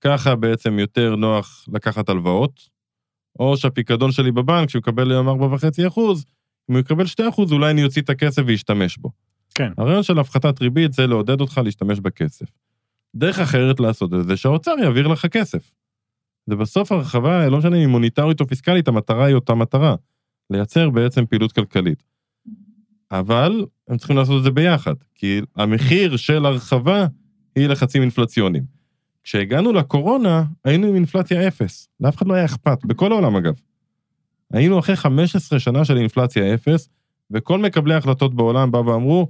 ככה 0.00 0.34
בעצם 0.34 0.78
יותר 0.78 1.16
נוח 1.16 1.68
לקחת 1.72 2.08
הלוואות, 2.08 2.69
או 3.40 3.56
שהפיקדון 3.56 4.12
שלי 4.12 4.32
בבנק, 4.32 4.70
שהוא 4.70 4.80
מקבל 4.80 5.10
היום 5.10 5.28
4.5 5.28 5.86
אחוז, 5.88 6.24
אם 6.70 6.74
הוא 6.74 6.80
יקבל 6.80 7.06
2 7.06 7.28
אחוז, 7.28 7.52
אולי 7.52 7.70
אני 7.70 7.84
אוציא 7.84 8.02
את 8.02 8.10
הכסף 8.10 8.42
ואשתמש 8.46 8.98
בו. 8.98 9.10
כן. 9.54 9.72
הרעיון 9.78 10.02
של 10.02 10.18
הפחתת 10.18 10.62
ריבית 10.62 10.92
זה 10.92 11.06
לעודד 11.06 11.40
אותך 11.40 11.60
להשתמש 11.64 12.00
בכסף. 12.00 12.46
דרך 13.16 13.38
אחרת 13.38 13.80
לעשות 13.80 14.14
את 14.14 14.26
זה, 14.26 14.36
שהאוצר 14.36 14.74
יעביר 14.82 15.06
לך 15.06 15.26
כסף. 15.26 15.74
ובסוף 16.48 16.92
הרחבה, 16.92 17.48
לא 17.48 17.58
משנה 17.58 17.76
אם 17.76 17.80
היא 17.80 17.88
מוניטרית 17.88 18.40
או 18.40 18.46
פיסקלית, 18.46 18.88
המטרה 18.88 19.24
היא 19.24 19.34
אותה 19.34 19.54
מטרה, 19.54 19.94
לייצר 20.50 20.90
בעצם 20.90 21.26
פעילות 21.26 21.52
כלכלית. 21.52 22.02
אבל 23.10 23.64
הם 23.88 23.96
צריכים 23.96 24.16
לעשות 24.16 24.38
את 24.38 24.44
זה 24.44 24.50
ביחד, 24.50 24.94
כי 25.14 25.40
המחיר 25.56 26.16
של 26.16 26.46
הרחבה 26.46 27.06
היא 27.56 27.66
לחצים 27.66 28.02
אינפלציוניים. 28.02 28.79
כשהגענו 29.24 29.72
לקורונה, 29.72 30.44
היינו 30.64 30.86
עם 30.86 30.94
אינפלציה 30.94 31.48
אפס. 31.48 31.88
לאף 32.00 32.16
אחד 32.16 32.26
לא 32.26 32.34
היה 32.34 32.44
אכפת, 32.44 32.84
בכל 32.84 33.12
העולם 33.12 33.36
אגב. 33.36 33.54
היינו 34.52 34.78
אחרי 34.78 34.96
15 34.96 35.58
שנה 35.58 35.84
של 35.84 35.96
אינפלציה 35.96 36.54
אפס, 36.54 36.88
וכל 37.30 37.58
מקבלי 37.58 37.94
ההחלטות 37.94 38.34
בעולם 38.34 38.70
באו 38.70 38.86
ואמרו, 38.86 39.28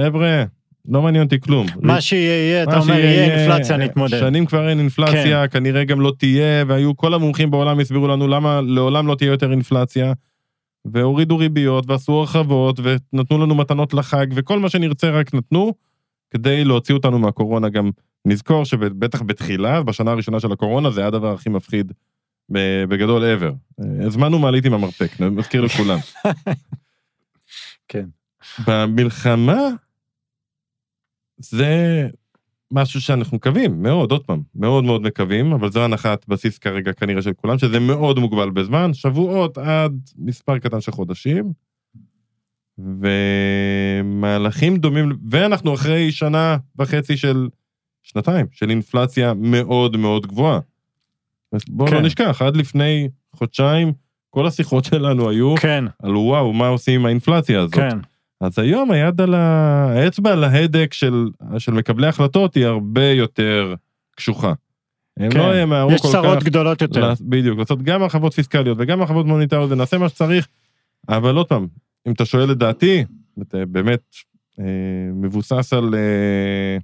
חבר'ה, 0.00 0.44
לא 0.88 1.02
מעניין 1.02 1.24
אותי 1.24 1.40
כלום. 1.40 1.66
מה 1.80 2.00
שיהיה 2.00 2.48
יהיה, 2.48 2.62
אתה 2.62 2.78
אומר, 2.78 2.94
יהיה 2.94 3.38
אינפלציה, 3.38 3.76
נתמודד. 3.76 4.18
שנים 4.18 4.46
כבר 4.46 4.68
אין 4.68 4.78
אינפלציה, 4.78 5.48
כנראה 5.48 5.84
גם 5.84 6.00
לא 6.00 6.12
תהיה, 6.18 6.64
והיו 6.66 6.96
כל 6.96 7.14
המומחים 7.14 7.50
בעולם 7.50 7.80
הסבירו 7.80 8.08
לנו 8.08 8.28
למה 8.28 8.60
לעולם 8.60 9.06
לא 9.06 9.14
תהיה 9.14 9.30
יותר 9.30 9.50
אינפלציה, 9.50 10.12
והורידו 10.84 11.36
ריביות, 11.36 11.84
ועשו 11.90 12.12
הרחבות, 12.12 12.80
ונתנו 12.82 13.38
לנו 13.38 13.54
מתנות 13.54 13.94
לחג, 13.94 14.26
וכל 14.34 14.58
מה 14.58 14.68
שנרצה 14.68 15.10
רק 15.10 15.34
נתנו, 15.34 15.74
כדי 16.30 16.64
להוציא 16.64 16.94
אותנו 16.94 17.18
מהקורונה. 17.18 17.68
גם 17.68 17.90
נזכור 18.26 18.64
שבטח 18.64 19.22
בתחילה, 19.22 19.82
בשנה 19.82 20.10
הראשונה 20.10 20.40
של 20.40 20.52
הקורונה, 20.52 20.90
זה 20.90 21.00
היה 21.00 21.06
הדבר 21.08 21.34
הכי 21.34 21.48
מפחיד 21.48 21.92
בגדול 22.88 23.22
ever. 23.22 23.82
הזמנו 24.06 24.38
מעלית 24.38 24.64
עם 24.64 24.72
המרפק, 24.72 25.20
מזכיר 25.20 25.60
לכולם. 25.60 25.98
כן. 27.88 28.06
במלחמה, 28.66 29.68
זה 31.38 32.08
משהו 32.72 33.00
שאנחנו 33.00 33.36
מקווים, 33.36 33.82
מאוד, 33.82 34.10
עוד 34.10 34.24
פעם, 34.24 34.42
מאוד 34.54 34.84
מאוד 34.84 35.02
מקווים, 35.02 35.52
אבל 35.52 35.70
זו 35.70 35.84
הנחת 35.84 36.28
בסיס 36.28 36.58
כרגע 36.58 36.92
כנראה 36.92 37.22
של 37.22 37.32
כולם, 37.32 37.58
שזה 37.58 37.80
מאוד 37.80 38.18
מוגבל 38.18 38.50
בזמן, 38.50 38.94
שבועות 38.94 39.58
עד 39.58 39.92
מספר 40.18 40.58
קטן 40.58 40.80
של 40.80 40.92
חודשים, 40.92 41.52
ומהלכים 44.02 44.76
דומים, 44.76 45.12
ואנחנו 45.30 45.74
אחרי 45.74 46.12
שנה 46.12 46.56
וחצי 46.78 47.16
של, 47.16 47.48
שנתיים, 48.06 48.46
של 48.50 48.70
אינפלציה 48.70 49.34
מאוד 49.34 49.96
מאוד 49.96 50.26
גבוהה. 50.26 50.60
בואו 51.68 51.88
כן. 51.88 51.94
לא 51.94 52.02
נשכח, 52.02 52.42
עד 52.42 52.56
לפני 52.56 53.08
חודשיים, 53.36 53.92
כל 54.30 54.46
השיחות 54.46 54.84
שלנו 54.90 55.30
היו 55.30 55.54
כן, 55.56 55.84
על 56.02 56.16
וואו, 56.16 56.52
מה 56.52 56.68
עושים 56.68 57.00
עם 57.00 57.06
האינפלציה 57.06 57.60
הזאת. 57.60 57.74
כן. 57.74 57.98
אז 58.40 58.58
היום 58.58 58.90
היד 58.90 59.20
על 59.20 59.34
ה... 59.34 59.38
האצבע 59.96 60.32
על 60.32 60.44
ההדק 60.44 60.92
של, 60.94 61.26
של 61.58 61.72
מקבלי 61.72 62.06
החלטות 62.06 62.54
היא 62.54 62.66
הרבה 62.66 63.04
יותר 63.04 63.74
קשוחה. 64.16 64.52
הם 65.16 65.30
כן. 65.30 65.38
לא 65.38 65.60
ימהרו 65.60 65.92
יש 65.92 66.00
כל 66.00 66.08
צרות 66.12 66.38
כך... 66.38 66.44
גדולות 66.44 66.82
יותר. 66.82 67.00
לעש- 67.00 67.22
בדיוק, 67.22 67.58
לעשות 67.58 67.82
גם 67.82 68.02
הרחבות 68.02 68.34
פיסקליות 68.34 68.78
וגם 68.80 69.00
הרחבות 69.00 69.26
מוניטריות 69.26 69.70
ונעשה 69.70 69.98
מה 69.98 70.08
שצריך, 70.08 70.48
אבל 71.08 71.36
עוד 71.36 71.46
פעם, 71.48 71.66
אם 72.08 72.12
אתה 72.12 72.24
שואל 72.24 72.52
את 72.52 72.58
דעתי, 72.58 73.04
באמת 73.52 74.02
אה, 74.60 74.64
מבוסס 75.14 75.72
על, 75.72 75.94
אה, 75.94 76.78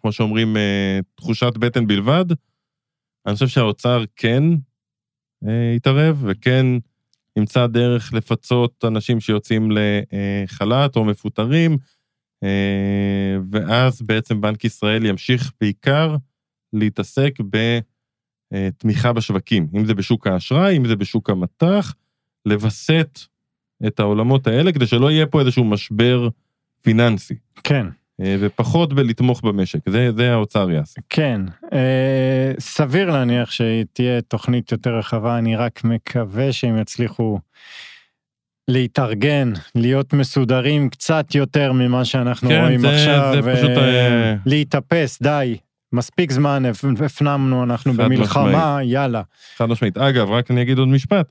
כמו 0.00 0.12
שאומרים, 0.12 0.56
אה, 0.56 1.00
תחושת 1.14 1.56
בטן 1.56 1.86
בלבד, 1.86 2.24
אני 3.26 3.34
חושב 3.34 3.48
שהאוצר 3.48 4.04
כן 4.16 4.42
אה, 5.46 5.72
יתערב 5.76 6.24
וכן 6.26 6.66
ימצא 7.36 7.66
דרך 7.66 8.12
לפצות 8.12 8.84
אנשים 8.84 9.20
שיוצאים 9.20 9.68
לחל"ת 9.70 10.96
או 10.96 11.04
מפוטרים, 11.04 11.76
אה, 12.42 13.36
ואז 13.50 14.02
בעצם 14.02 14.40
בנק 14.40 14.64
ישראל 14.64 15.06
ימשיך 15.06 15.52
בעיקר 15.60 16.16
להתעסק 16.72 17.34
בתמיכה 18.52 19.12
בשווקים, 19.12 19.68
אם 19.76 19.84
זה 19.84 19.94
בשוק 19.94 20.26
האשראי, 20.26 20.76
אם 20.76 20.86
זה 20.86 20.96
בשוק 20.96 21.30
המטח, 21.30 21.94
לווסת 22.46 23.18
את 23.86 24.00
העולמות 24.00 24.46
האלה 24.46 24.72
כדי 24.72 24.86
שלא 24.86 25.10
יהיה 25.10 25.26
פה 25.26 25.40
איזשהו 25.40 25.64
משבר 25.64 26.28
פיננסי. 26.82 27.34
כן. 27.64 27.86
אה, 28.22 28.36
ופחות 28.40 28.92
בלתמוך 28.92 29.40
במשק, 29.44 29.78
זה, 29.88 30.10
זה 30.16 30.32
האוצר 30.32 30.70
יעשה. 30.70 31.00
כן, 31.08 31.40
אה, 31.72 32.52
סביר 32.58 33.10
להניח 33.10 33.50
שתהיה 33.50 34.20
תוכנית 34.20 34.72
יותר 34.72 34.94
רחבה, 34.98 35.38
אני 35.38 35.56
רק 35.56 35.84
מקווה 35.84 36.52
שהם 36.52 36.78
יצליחו 36.78 37.38
להתארגן, 38.68 39.52
להיות 39.74 40.12
מסודרים 40.12 40.90
קצת 40.90 41.34
יותר 41.34 41.72
ממה 41.72 42.04
שאנחנו 42.04 42.48
כן, 42.48 42.60
רואים 42.60 42.80
זה- 42.80 42.90
עכשיו, 42.90 43.32
זה 43.42 43.52
פשוט, 43.56 43.70
אה, 43.70 44.34
להתאפס, 44.46 45.22
די, 45.22 45.56
מספיק 45.92 46.30
זמן, 46.32 46.64
הפ- 46.64 46.84
הפנמנו, 47.04 47.64
אנחנו 47.64 47.92
במלחמה, 47.92 48.78
יאללה. 48.82 49.22
חד 49.56 49.66
משמעית. 49.68 49.96
אגב, 49.98 50.30
רק 50.30 50.50
אני 50.50 50.62
אגיד 50.62 50.78
עוד 50.78 50.88
משפט, 50.88 51.26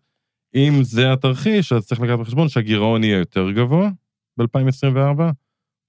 אם 0.55 0.79
זה 0.83 1.13
התרחיש, 1.13 1.71
אז 1.73 1.85
צריך 1.85 2.01
לקחת 2.01 2.19
בחשבון 2.19 2.49
שהגירעון 2.49 3.03
יהיה 3.03 3.17
יותר 3.17 3.51
גבוה 3.51 3.89
ב-2024, 4.37 5.21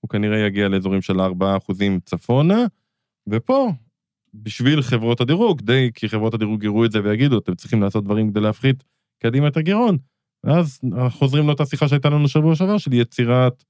הוא 0.01 0.09
כנראה 0.09 0.39
יגיע 0.39 0.69
לאזורים 0.69 1.03
של 1.03 1.21
4% 1.21 1.25
צפונה, 2.05 2.65
ופה, 3.29 3.73
בשביל 4.35 4.83
חברות 4.83 5.21
הדירוג, 5.21 5.61
די 5.61 5.91
כי 5.95 6.09
חברות 6.09 6.35
הדירוג 6.35 6.65
יראו 6.65 6.85
את 6.85 6.93
זה 6.93 7.01
ויגידו, 7.05 7.39
אתם 7.39 7.55
צריכים 7.55 7.83
לעשות 7.83 8.05
דברים 8.05 8.31
כדי 8.31 8.41
להפחית 8.41 8.85
קדימה 9.23 9.49
את 9.49 9.57
הגירעון, 9.57 9.99
ואז 10.45 10.81
חוזרים 11.11 11.47
לאותה 11.47 11.67
שיחה 11.67 11.89
שהייתה 11.89 12.09
לנו 12.09 12.29
שבוע 12.29 12.57
שעבר, 12.57 12.79
של 12.79 12.93
יצירת 12.93 13.65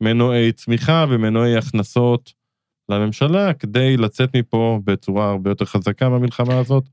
מנועי 0.00 0.52
צמיחה 0.52 1.04
ומנועי 1.10 1.56
הכנסות 1.56 2.32
לממשלה, 2.88 3.54
כדי 3.54 3.96
לצאת 3.96 4.36
מפה 4.36 4.80
בצורה 4.84 5.30
הרבה 5.30 5.50
יותר 5.50 5.64
חזקה 5.64 6.10
במלחמה 6.10 6.58
הזאת, 6.58 6.84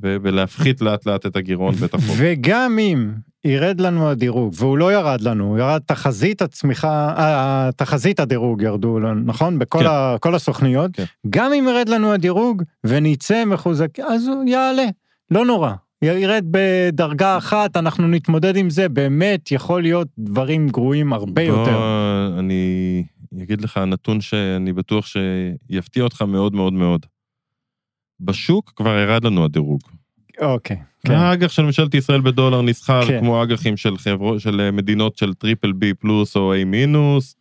ולהפחית 0.00 0.80
לאט 0.80 1.06
לאט 1.06 1.26
את 1.26 1.36
הגירעון 1.36 1.74
בתחום. 1.74 2.16
וגם 2.18 2.78
אם 2.78 3.12
ירד 3.44 3.80
לנו 3.80 4.10
הדירוג, 4.10 4.54
והוא 4.56 4.78
לא 4.78 4.92
ירד 4.92 5.20
לנו, 5.20 5.58
ירד 5.58 5.80
תחזית 5.86 6.42
הצמיחה, 6.42 7.14
אה, 7.18 7.70
תחזית 7.76 8.20
הדירוג 8.20 8.62
ירדו 8.62 8.98
לנו, 8.98 9.20
נכון? 9.24 9.58
בכל 9.58 9.78
כן. 9.78 9.86
ה, 9.86 10.16
כל 10.20 10.34
הסוכניות, 10.34 10.90
כן. 10.92 11.04
גם 11.30 11.52
אם 11.52 11.66
ירד 11.68 11.88
לנו 11.88 12.12
הדירוג 12.12 12.62
ונצא 12.84 13.44
מחוזק, 13.44 14.00
אז 14.00 14.26
הוא 14.28 14.44
יעלה, 14.44 14.84
לא 15.30 15.46
נורא. 15.46 15.72
ירד 16.02 16.44
בדרגה 16.50 17.38
אחת, 17.38 17.76
אנחנו 17.76 18.08
נתמודד 18.08 18.56
עם 18.56 18.70
זה, 18.70 18.88
באמת 18.88 19.52
יכול 19.52 19.82
להיות 19.82 20.08
דברים 20.18 20.68
גרועים 20.68 21.12
הרבה 21.12 21.42
יותר. 21.42 21.78
בוא, 21.78 22.38
אני 22.38 23.04
אגיד 23.42 23.60
לך 23.60 23.78
נתון 23.78 24.20
שאני 24.20 24.72
בטוח 24.72 25.06
שיפתיע 25.06 26.04
אותך 26.04 26.22
מאוד 26.22 26.54
מאוד 26.54 26.72
מאוד. 26.72 27.06
בשוק 28.20 28.72
כבר 28.76 28.98
ירד 28.98 29.24
לנו 29.24 29.44
הדירוג. 29.44 29.80
אוקיי, 30.40 30.76
כן. 31.06 31.12
האג"ח 31.12 31.52
של 31.52 31.62
ממשלת 31.62 31.94
ישראל 31.94 32.20
בדולר 32.20 32.62
נסחר 32.62 33.06
כן. 33.06 33.20
כמו 33.20 33.42
אג"חים 33.42 33.76
של 33.76 33.96
חברות, 33.96 34.40
של 34.40 34.60
אה, 34.60 34.70
מדינות 34.70 35.16
של 35.16 35.34
triple 35.34 35.72
B 35.72 35.94
plus 35.94 36.36
או 36.36 36.54
A 36.54 36.64
מינוס. 36.64 37.34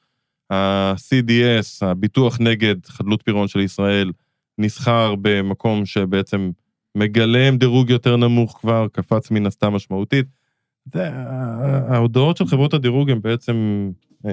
ה-CDS, 0.50 1.86
הביטוח 1.86 2.38
נגד 2.40 2.76
חדלות 2.86 3.22
פירעון 3.26 3.48
של 3.48 3.60
ישראל, 3.60 4.12
נסחר 4.58 5.16
במקום 5.22 5.86
שבעצם 5.86 6.52
מגלם 6.96 7.58
דירוג 7.58 7.90
יותר 7.90 8.16
נמוך 8.18 8.58
כבר, 8.62 8.88
קפץ 8.92 9.32
מן 9.32 9.46
הסתם 9.46 9.74
משמעותית. 9.74 10.26
זה, 10.94 11.10
ההודעות 11.90 12.38
של 12.38 12.46
חברות 12.46 12.74
הדירוג 12.74 13.10
הן 13.10 13.22
בעצם 13.22 13.90
אה, 14.26 14.32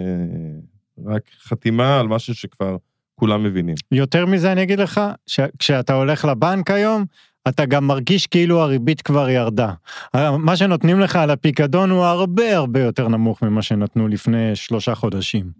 רק 1.06 1.22
חתימה 1.42 2.00
על 2.00 2.08
משהו 2.08 2.34
שכבר 2.34 2.76
כולם 3.14 3.42
מבינים. 3.42 3.74
יותר 3.92 4.26
מזה 4.26 4.52
אני 4.52 4.62
אגיד 4.62 4.78
לך, 4.78 5.00
שכשאתה 5.26 5.94
הולך 5.94 6.24
לבנק 6.24 6.70
היום, 6.70 7.04
אתה 7.48 7.66
גם 7.66 7.86
מרגיש 7.86 8.26
כאילו 8.26 8.60
הריבית 8.60 9.02
כבר 9.02 9.30
ירדה. 9.30 9.72
מה 10.38 10.56
שנותנים 10.56 11.00
לך 11.00 11.16
על 11.16 11.30
הפיקדון 11.30 11.90
הוא 11.90 12.04
הרבה 12.04 12.56
הרבה 12.56 12.80
יותר 12.80 13.08
נמוך 13.08 13.42
ממה 13.42 13.62
שנתנו 13.62 14.08
לפני 14.08 14.56
שלושה 14.56 14.94
חודשים. 14.94 15.50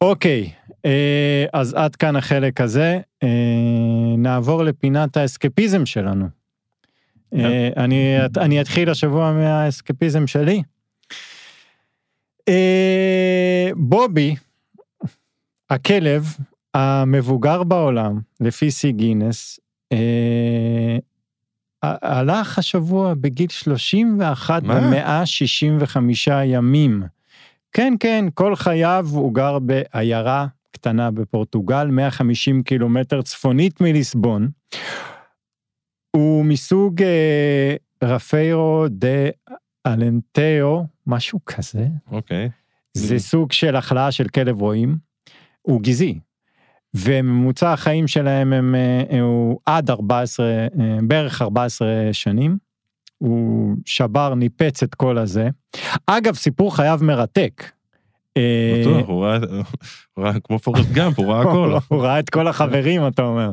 אוקיי, 0.00 0.50
אה, 0.84 1.44
אז 1.52 1.74
עד 1.74 1.96
כאן 1.96 2.16
החלק 2.16 2.60
הזה, 2.60 3.00
אה, 3.22 3.28
נעבור 4.18 4.64
לפינת 4.64 5.16
האסקפיזם 5.16 5.86
שלנו. 5.86 6.28
אה, 7.34 7.68
אני, 7.76 8.16
אני 8.36 8.60
אתחיל 8.60 8.90
השבוע 8.90 9.32
מהאסקפיזם 9.32 10.26
שלי. 10.26 10.62
בובי, 13.76 14.36
הכלב 15.70 16.36
המבוגר 16.74 17.62
בעולם, 17.62 18.20
לפי 18.40 18.70
שיא 18.70 18.92
גינס, 18.92 19.60
הלך 22.02 22.58
השבוע 22.58 23.14
בגיל 23.14 23.48
31 23.48 24.62
מה? 24.62 24.80
ב-165 24.80 25.98
ימים. 26.44 27.02
כן, 27.72 27.94
כן, 28.00 28.24
כל 28.34 28.56
חייו 28.56 29.06
הוא 29.10 29.34
גר 29.34 29.58
בעיירה 29.58 30.46
קטנה 30.70 31.10
בפורטוגל, 31.10 31.86
150 31.90 32.62
קילומטר 32.62 33.22
צפונית 33.22 33.80
מליסבון. 33.80 34.48
הוא 36.16 36.44
מסוג 36.44 37.02
אה, 37.02 37.76
רפיירו 38.02 38.86
דה 38.90 39.28
אלנטאו, 39.86 40.86
משהו 41.06 41.40
כזה. 41.46 41.86
אוקיי. 42.10 42.50
זה 42.94 43.18
סוג 43.18 43.52
של 43.52 43.76
החלאה 43.76 44.12
של 44.12 44.28
כלב 44.28 44.60
רועים, 44.60 44.96
הוא 45.62 45.80
גזעי. 45.80 46.18
וממוצע 46.94 47.72
החיים 47.72 48.08
שלהם 48.08 48.52
הם, 48.52 48.74
אה, 48.74 49.20
הוא 49.20 49.60
עד 49.66 49.90
14, 49.90 50.46
אה, 50.46 50.66
בערך 51.02 51.42
14 51.42 51.88
שנים. 52.12 52.56
הוא 53.18 53.76
שבר, 53.86 54.34
ניפץ 54.34 54.82
את 54.82 54.94
כל 54.94 55.18
הזה. 55.18 55.48
אגב, 56.06 56.34
סיפור 56.34 56.76
חייו 56.76 56.98
מרתק. 57.02 57.64
אה, 58.36 58.80
בטוח, 58.80 59.08
הוא 59.08 59.24
ראה, 59.24 59.38
הוא 60.14 60.24
ראה 60.24 60.40
כמו 60.44 60.58
פורסט 60.58 60.90
גאמפ, 60.92 61.18
הוא 61.18 61.32
ראה 61.32 61.40
הכל. 61.50 61.74
הוא 61.88 62.02
ראה 62.02 62.18
את 62.18 62.30
כל 62.30 62.48
החברים, 62.48 63.06
אתה 63.06 63.22
אומר. 63.22 63.50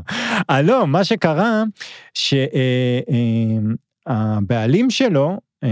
אה, 0.50 0.62
לא, 0.62 0.88
מה 0.88 1.04
שקרה, 1.04 1.64
שהבעלים 4.08 4.90
שלו, 4.90 5.38
אה, 5.64 5.70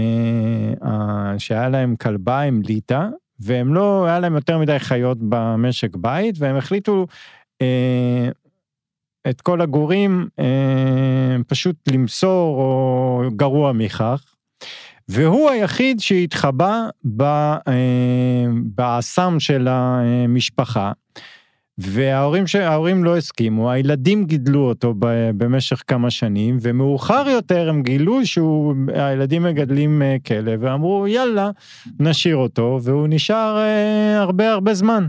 אה, 0.84 1.34
שהיה 1.38 1.68
להם 1.68 1.96
כלבה 1.96 2.40
עם 2.40 2.62
ליטא, 2.64 3.06
והם 3.40 3.74
לא, 3.74 4.06
היה 4.06 4.20
להם 4.20 4.34
יותר 4.34 4.58
מדי 4.58 4.78
חיות 4.78 5.18
במשק 5.20 5.96
בית, 5.96 6.34
והם 6.38 6.56
החליטו 6.56 6.92
אה, 7.00 7.04
את 9.28 9.40
כל 9.40 9.60
הגורים 9.60 10.28
אה, 10.38 11.36
פשוט 11.46 11.76
למסור, 11.92 12.56
או 12.56 13.22
גרוע 13.36 13.72
מכך. 13.72 14.24
והוא 15.08 15.50
היחיד 15.50 16.00
שהתחבא 16.00 16.88
אה, 17.68 17.72
באסם 18.64 19.36
של 19.40 19.68
המשפחה, 19.70 20.92
וההורים 21.78 22.46
ש... 22.46 22.56
לא 23.04 23.16
הסכימו, 23.16 23.70
הילדים 23.70 24.24
גידלו 24.24 24.68
אותו. 24.68 24.94
במשך 25.36 25.82
כמה 25.86 26.10
שנים, 26.10 26.56
ומאוחר 26.60 27.24
יותר 27.28 27.68
הם 27.68 27.82
גילו 27.82 28.20
שהילדים 28.26 29.42
מגדלים 29.42 30.02
אה, 30.02 30.16
כלב, 30.26 30.60
ואמרו 30.62 31.06
יאללה, 31.08 31.50
נשאיר 32.00 32.36
אותו, 32.36 32.78
והוא 32.82 33.06
נשאר 33.10 33.58
אה, 33.58 34.20
הרבה 34.20 34.52
הרבה 34.52 34.74
זמן. 34.74 35.08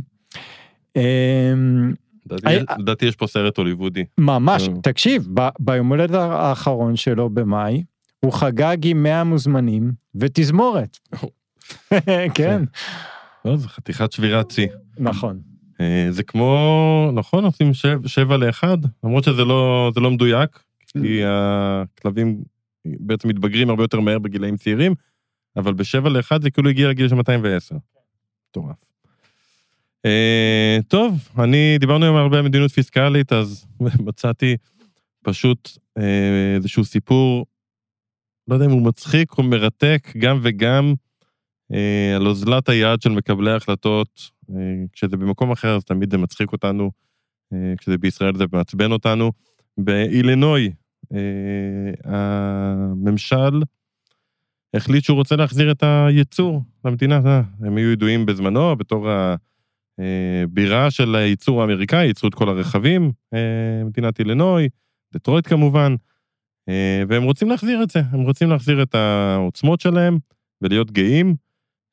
לדעתי- 2.79 3.05
יש 3.05 3.15
פה 3.15 3.27
סרט 3.27 3.57
הוליוודי. 3.57 4.03
ממש, 4.17 4.67
אה. 4.67 4.73
תקשיב, 4.83 5.27
ביום 5.59 5.87
הולדת 5.89 6.15
האחרון 6.15 6.95
שלו 6.95 7.29
במאי, 7.29 7.83
הוא 8.19 8.33
חגג 8.33 8.77
עם 8.83 9.03
100 9.03 9.23
מוזמנים 9.23 9.91
ותזמורת. 10.15 10.97
כן, 12.35 12.63
לא, 13.45 13.57
זה 13.57 13.67
חתיכת 13.69 14.11
שבירת 14.11 14.51
שיא. 14.51 14.67
נכון. 14.99 15.39
אה, 15.81 16.07
זה 16.09 16.23
כמו, 16.23 16.57
נכון, 17.13 17.45
עושים 17.45 17.73
שב- 17.73 18.07
שבע 18.07 18.37
לאחד, 18.37 18.77
למרות 19.03 19.23
שזה 19.23 19.45
לא, 19.45 19.91
לא 19.95 20.11
מדויק, 20.11 20.59
כי 21.01 21.21
הכלבים 21.25 22.43
בעצם 22.85 23.27
מתבגרים 23.27 23.69
הרבה 23.69 23.83
יותר 23.83 23.99
מהר 23.99 24.19
בגילאים 24.19 24.57
צעירים, 24.57 24.93
אבל 25.57 25.73
בשבע 25.73 26.09
לאחד 26.09 26.41
זה 26.41 26.49
כאילו 26.51 26.69
הגיע 26.69 26.89
לגיל 26.89 27.07
של 27.07 27.15
210. 27.15 27.75
מטורף. 28.49 28.90
אה, 30.05 30.77
טוב, 30.87 31.29
אני, 31.39 31.77
דיברנו 31.79 32.05
היום 32.05 32.15
הרבה 32.15 32.37
על 32.37 32.43
מדיניות 32.43 32.71
פיסקלית, 32.71 33.33
אז 33.33 33.65
מצאתי 34.07 34.57
פשוט 35.23 35.69
אה, 35.97 36.55
איזשהו 36.55 36.85
סיפור, 36.85 37.45
לא 38.47 38.53
יודע 38.53 38.65
אם 38.65 38.71
הוא 38.71 38.81
מצחיק 38.81 39.37
או 39.37 39.43
מרתק, 39.43 40.07
גם 40.17 40.39
וגם, 40.41 40.93
אה, 41.73 42.15
על 42.15 42.27
אוזלת 42.27 42.69
היד 42.69 43.01
של 43.01 43.09
מקבלי 43.09 43.51
ההחלטות. 43.51 44.31
אה, 44.49 44.55
כשזה 44.93 45.17
במקום 45.17 45.51
אחר 45.51 45.75
אז 45.75 45.85
תמיד 45.85 46.11
זה 46.11 46.17
מצחיק 46.17 46.51
אותנו, 46.51 46.91
אה, 47.53 47.73
כשזה 47.77 47.97
בישראל 47.97 48.37
זה 48.37 48.45
מעצבן 48.53 48.91
אותנו. 48.91 49.31
באילינוי, 49.77 50.71
אה, 51.13 51.19
הממשל 52.03 53.61
החליט 54.73 55.03
שהוא 55.03 55.17
רוצה 55.17 55.35
להחזיר 55.35 55.71
את 55.71 55.83
הייצור 55.83 56.61
למדינה. 56.85 57.21
אה, 57.25 57.41
הם 57.59 57.77
היו 57.77 57.91
ידועים 57.91 58.25
בזמנו 58.25 58.75
בתור 58.75 59.09
הבירה 60.43 60.91
של 60.91 61.15
הייצור 61.15 61.61
האמריקאי, 61.61 62.05
ייצרו 62.05 62.29
את 62.29 62.33
כל 62.33 62.49
הרכבים, 62.49 63.11
אה, 63.33 63.83
מדינת 63.85 64.19
אילינוי, 64.19 64.69
דטרויט 65.13 65.47
כמובן, 65.47 65.95
אה, 66.69 67.03
והם 67.07 67.23
רוצים 67.23 67.49
להחזיר 67.49 67.83
את 67.83 67.89
זה, 67.89 67.99
הם 68.11 68.21
רוצים 68.21 68.49
להחזיר 68.49 68.83
את 68.83 68.95
העוצמות 68.95 69.81
שלהם 69.81 70.17
ולהיות 70.61 70.91
גאים. 70.91 71.35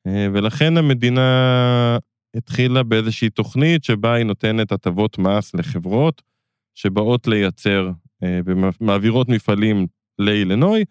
אה, 0.07 0.27
ולכן 0.33 0.77
המדינה 0.77 1.97
התחילה 2.35 2.83
באיזושהי 2.83 3.29
תוכנית 3.29 3.83
שבה 3.83 4.13
היא 4.13 4.25
נותנת 4.25 4.71
הטבות 4.71 5.17
מס 5.17 5.55
לחברות 5.55 6.21
שבאות 6.75 7.27
לייצר 7.27 7.91
אה, 8.23 8.39
ומעבירות 8.45 9.29
מפעלים 9.29 9.87
לאילנוי, 10.19 10.83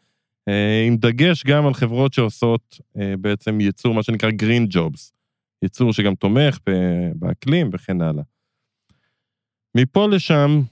אה, 0.49 0.85
עם 0.87 0.97
דגש 0.97 1.45
גם 1.45 1.67
על 1.67 1.75
חברות 1.75 2.13
שעושות 2.13 2.81
אה, 2.99 3.15
בעצם 3.21 3.61
ייצור, 3.61 3.95
מה 3.95 4.03
שנקרא 4.03 4.31
green 4.31 4.75
jobs, 4.75 5.13
ייצור 5.63 5.93
שגם 5.93 6.15
תומך 6.15 6.59
באקלים 7.15 7.71
וכן 7.73 8.01
הלאה. 8.01 8.23
מפה 9.77 10.09
לשם, 10.09 10.63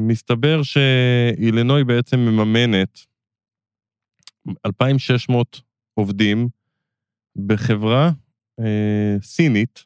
מסתבר 0.00 0.62
שאילנוי 0.62 1.84
בעצם 1.84 2.18
מממנת 2.18 3.06
2,600 4.66 5.60
עובדים 5.94 6.48
בחברה 7.46 8.10
אה, 8.60 9.16
סינית. 9.22 9.84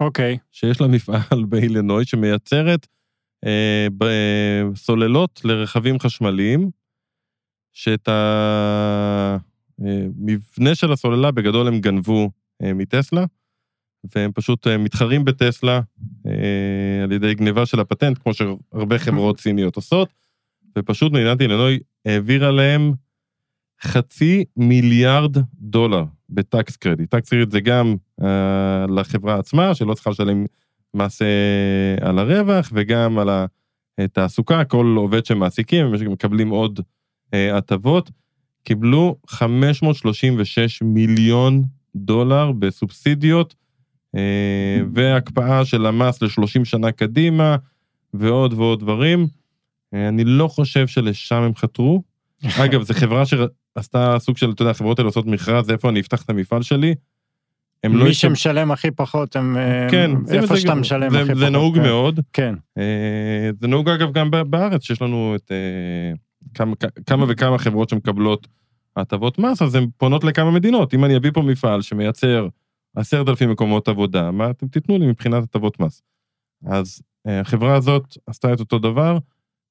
אוקיי. 0.00 0.34
Okay. 0.34 0.38
שיש 0.50 0.80
לה 0.80 0.86
מפעל 0.86 1.44
באילנוי 1.48 2.04
שמייצרת 2.04 2.86
אה, 3.44 3.86
סוללות 4.74 5.40
לרכבים 5.44 5.98
חשמליים, 5.98 6.70
שאת 7.72 8.08
המבנה 9.78 9.80
אה, 10.70 10.74
של 10.74 10.92
הסוללה 10.92 11.30
בגדול 11.30 11.68
הם 11.68 11.80
גנבו 11.80 12.22
אה, 12.22 12.28
מטסלה, 12.62 13.24
והם 14.14 14.32
פשוט 14.32 14.66
אה, 14.66 14.78
מתחרים 14.78 15.24
בטסלה 15.24 15.80
אה, 16.26 17.02
על 17.02 17.12
ידי 17.12 17.34
גניבה 17.34 17.66
של 17.66 17.80
הפטנט, 17.80 18.18
כמו 18.22 18.34
שהרבה 18.34 18.98
חברות 18.98 19.40
סיניות 19.40 19.76
עושות, 19.76 20.08
ופשוט 20.78 21.12
מדינת 21.12 21.40
אילנוי 21.40 21.78
העבירה 22.06 22.50
להם 22.50 22.92
חצי 23.82 24.44
מיליארד 24.56 25.36
דולר 25.54 26.04
בטקס 26.30 26.76
קרדיט. 26.76 27.10
טקס 27.10 27.28
קרדיט 27.28 27.50
זה 27.50 27.60
גם 27.60 27.96
אה, 28.22 28.86
לחברה 28.86 29.38
עצמה, 29.38 29.74
שלא 29.74 29.94
צריכה 29.94 30.10
לשלם 30.10 30.44
מס 30.94 31.22
אה, 31.22 32.08
על 32.08 32.18
הרווח, 32.18 32.70
וגם 32.74 33.18
על 33.18 33.28
התעסוקה, 33.98 34.64
כל 34.64 34.94
עובד 34.96 35.26
שמעסיקים, 35.26 35.86
הם 35.86 36.12
מקבלים 36.12 36.48
עוד 36.48 36.80
אה, 37.34 37.56
הטבות. 37.56 38.10
קיבלו 38.62 39.16
536 39.26 40.82
מיליון 40.82 41.62
דולר 41.96 42.52
בסובסידיות, 42.52 43.54
אה, 44.16 44.80
והקפאה 44.94 45.64
של 45.64 45.86
המס 45.86 46.22
ל-30 46.22 46.64
שנה 46.64 46.92
קדימה, 46.92 47.56
ועוד 48.14 48.52
ועוד 48.52 48.80
דברים. 48.80 49.26
אה, 49.94 50.08
אני 50.08 50.24
לא 50.24 50.48
חושב 50.48 50.86
שלשם 50.86 51.42
הם 51.42 51.54
חתרו. 51.54 52.02
אגב, 52.64 52.82
זו 52.82 52.94
חברה 52.94 53.22
שעשתה 53.26 54.16
סוג 54.18 54.36
של, 54.36 54.50
אתה 54.50 54.62
יודע, 54.62 54.70
החברות 54.70 54.98
האלה 54.98 55.08
עושות 55.08 55.26
מכרז, 55.26 55.70
איפה 55.70 55.88
אני 55.88 56.00
אפתח 56.00 56.22
את 56.22 56.30
המפעל 56.30 56.62
שלי. 56.62 56.94
מי 57.86 57.96
לא 57.96 58.12
שמשלם 58.12 58.70
הכי 58.70 58.90
פחות, 58.90 59.36
הם 59.36 59.56
כן, 59.90 60.10
איפה 60.30 60.56
שאתה 60.56 60.74
משלם 60.74 61.14
הכי 61.14 61.24
פחות. 61.24 61.38
זה 61.38 61.50
נהוג 61.50 61.74
כן. 61.74 61.82
מאוד. 61.82 62.20
כן. 62.32 62.54
אה, 62.78 63.50
זה 63.60 63.66
נהוג 63.68 63.88
אגב 63.88 64.12
גם 64.12 64.30
בארץ, 64.30 64.82
שיש 64.82 65.02
לנו 65.02 65.34
את 65.36 65.52
כמה 67.06 67.24
וכמה 67.28 67.58
חברות 67.58 67.88
שמקבלות 67.88 68.46
הטבות 68.96 69.38
מס, 69.38 69.62
אז 69.62 69.74
הן 69.74 69.86
פונות 69.96 70.24
לכמה 70.24 70.50
מדינות. 70.50 70.94
אם 70.94 71.04
אני 71.04 71.16
אביא 71.16 71.30
פה 71.34 71.42
מפעל 71.42 71.82
שמייצר 71.82 72.48
עשרת 72.96 73.28
אלפים 73.28 73.50
מקומות 73.50 73.88
עבודה, 73.88 74.30
מה 74.30 74.50
אתם 74.50 74.68
תיתנו 74.68 74.98
לי 74.98 75.06
מבחינת 75.06 75.42
הטבות 75.42 75.80
מס? 75.80 76.02
אז 76.66 77.02
אה, 77.26 77.40
החברה 77.40 77.74
הזאת 77.74 78.16
עשתה 78.26 78.52
את 78.52 78.60
אותו 78.60 78.78
דבר, 78.78 79.18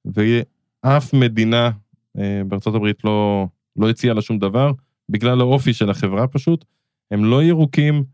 ואף 0.04 1.14
מדינה 1.14 1.70
אה, 2.18 2.42
בארצות 2.48 2.74
הברית 2.74 3.04
לא, 3.04 3.46
לא 3.76 3.90
הציעה 3.90 4.14
לה 4.14 4.22
שום 4.22 4.38
דבר, 4.38 4.72
בגלל 5.08 5.40
האופי 5.40 5.72
של 5.72 5.90
החברה 5.90 6.26
פשוט. 6.26 6.64
הם 7.10 7.24
לא 7.24 7.42
ירוקים, 7.42 8.04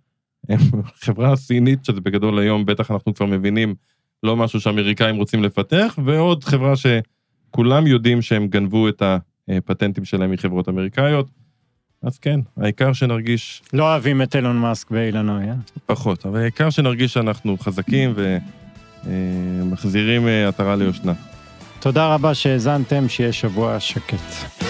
הם 0.49 0.59
חברה 1.05 1.37
סינית, 1.37 1.85
שזה 1.85 2.01
בגדול 2.01 2.39
היום, 2.39 2.65
בטח 2.65 2.91
אנחנו 2.91 3.15
כבר 3.15 3.27
מבינים, 3.27 3.75
לא 4.23 4.37
משהו 4.37 4.61
שאמריקאים 4.61 5.17
רוצים 5.17 5.43
לפתח, 5.43 5.99
ועוד 6.05 6.45
חברה 6.45 6.75
שכולם 6.77 7.87
יודעים 7.87 8.23
שהם 8.23 8.47
גנבו 8.47 8.89
את 8.89 9.03
הפטנטים 9.49 10.05
שלהם 10.05 10.31
מחברות 10.31 10.69
אמריקאיות. 10.69 11.27
אז 12.03 12.19
כן, 12.19 12.41
העיקר 12.57 12.93
שנרגיש... 12.93 13.63
לא 13.73 13.91
אוהבים 13.91 14.23
את 14.23 14.37
אילון 14.37 14.57
מאסק 14.57 14.91
באילנוי, 14.91 15.45
אה? 15.45 15.55
פחות, 15.87 16.27
אבל 16.27 16.41
העיקר 16.41 16.71
שנרגיש 16.71 17.13
שאנחנו 17.13 17.57
חזקים 17.59 18.15
ומחזירים 19.05 20.29
אה, 20.29 20.49
עטרה 20.49 20.77
ליושנה. 20.77 21.13
תודה 21.81 22.15
רבה 22.15 22.35
שהאזנתם, 22.35 23.09
שיהיה 23.09 23.33
שבוע 23.33 23.81
שקט. 23.81 24.63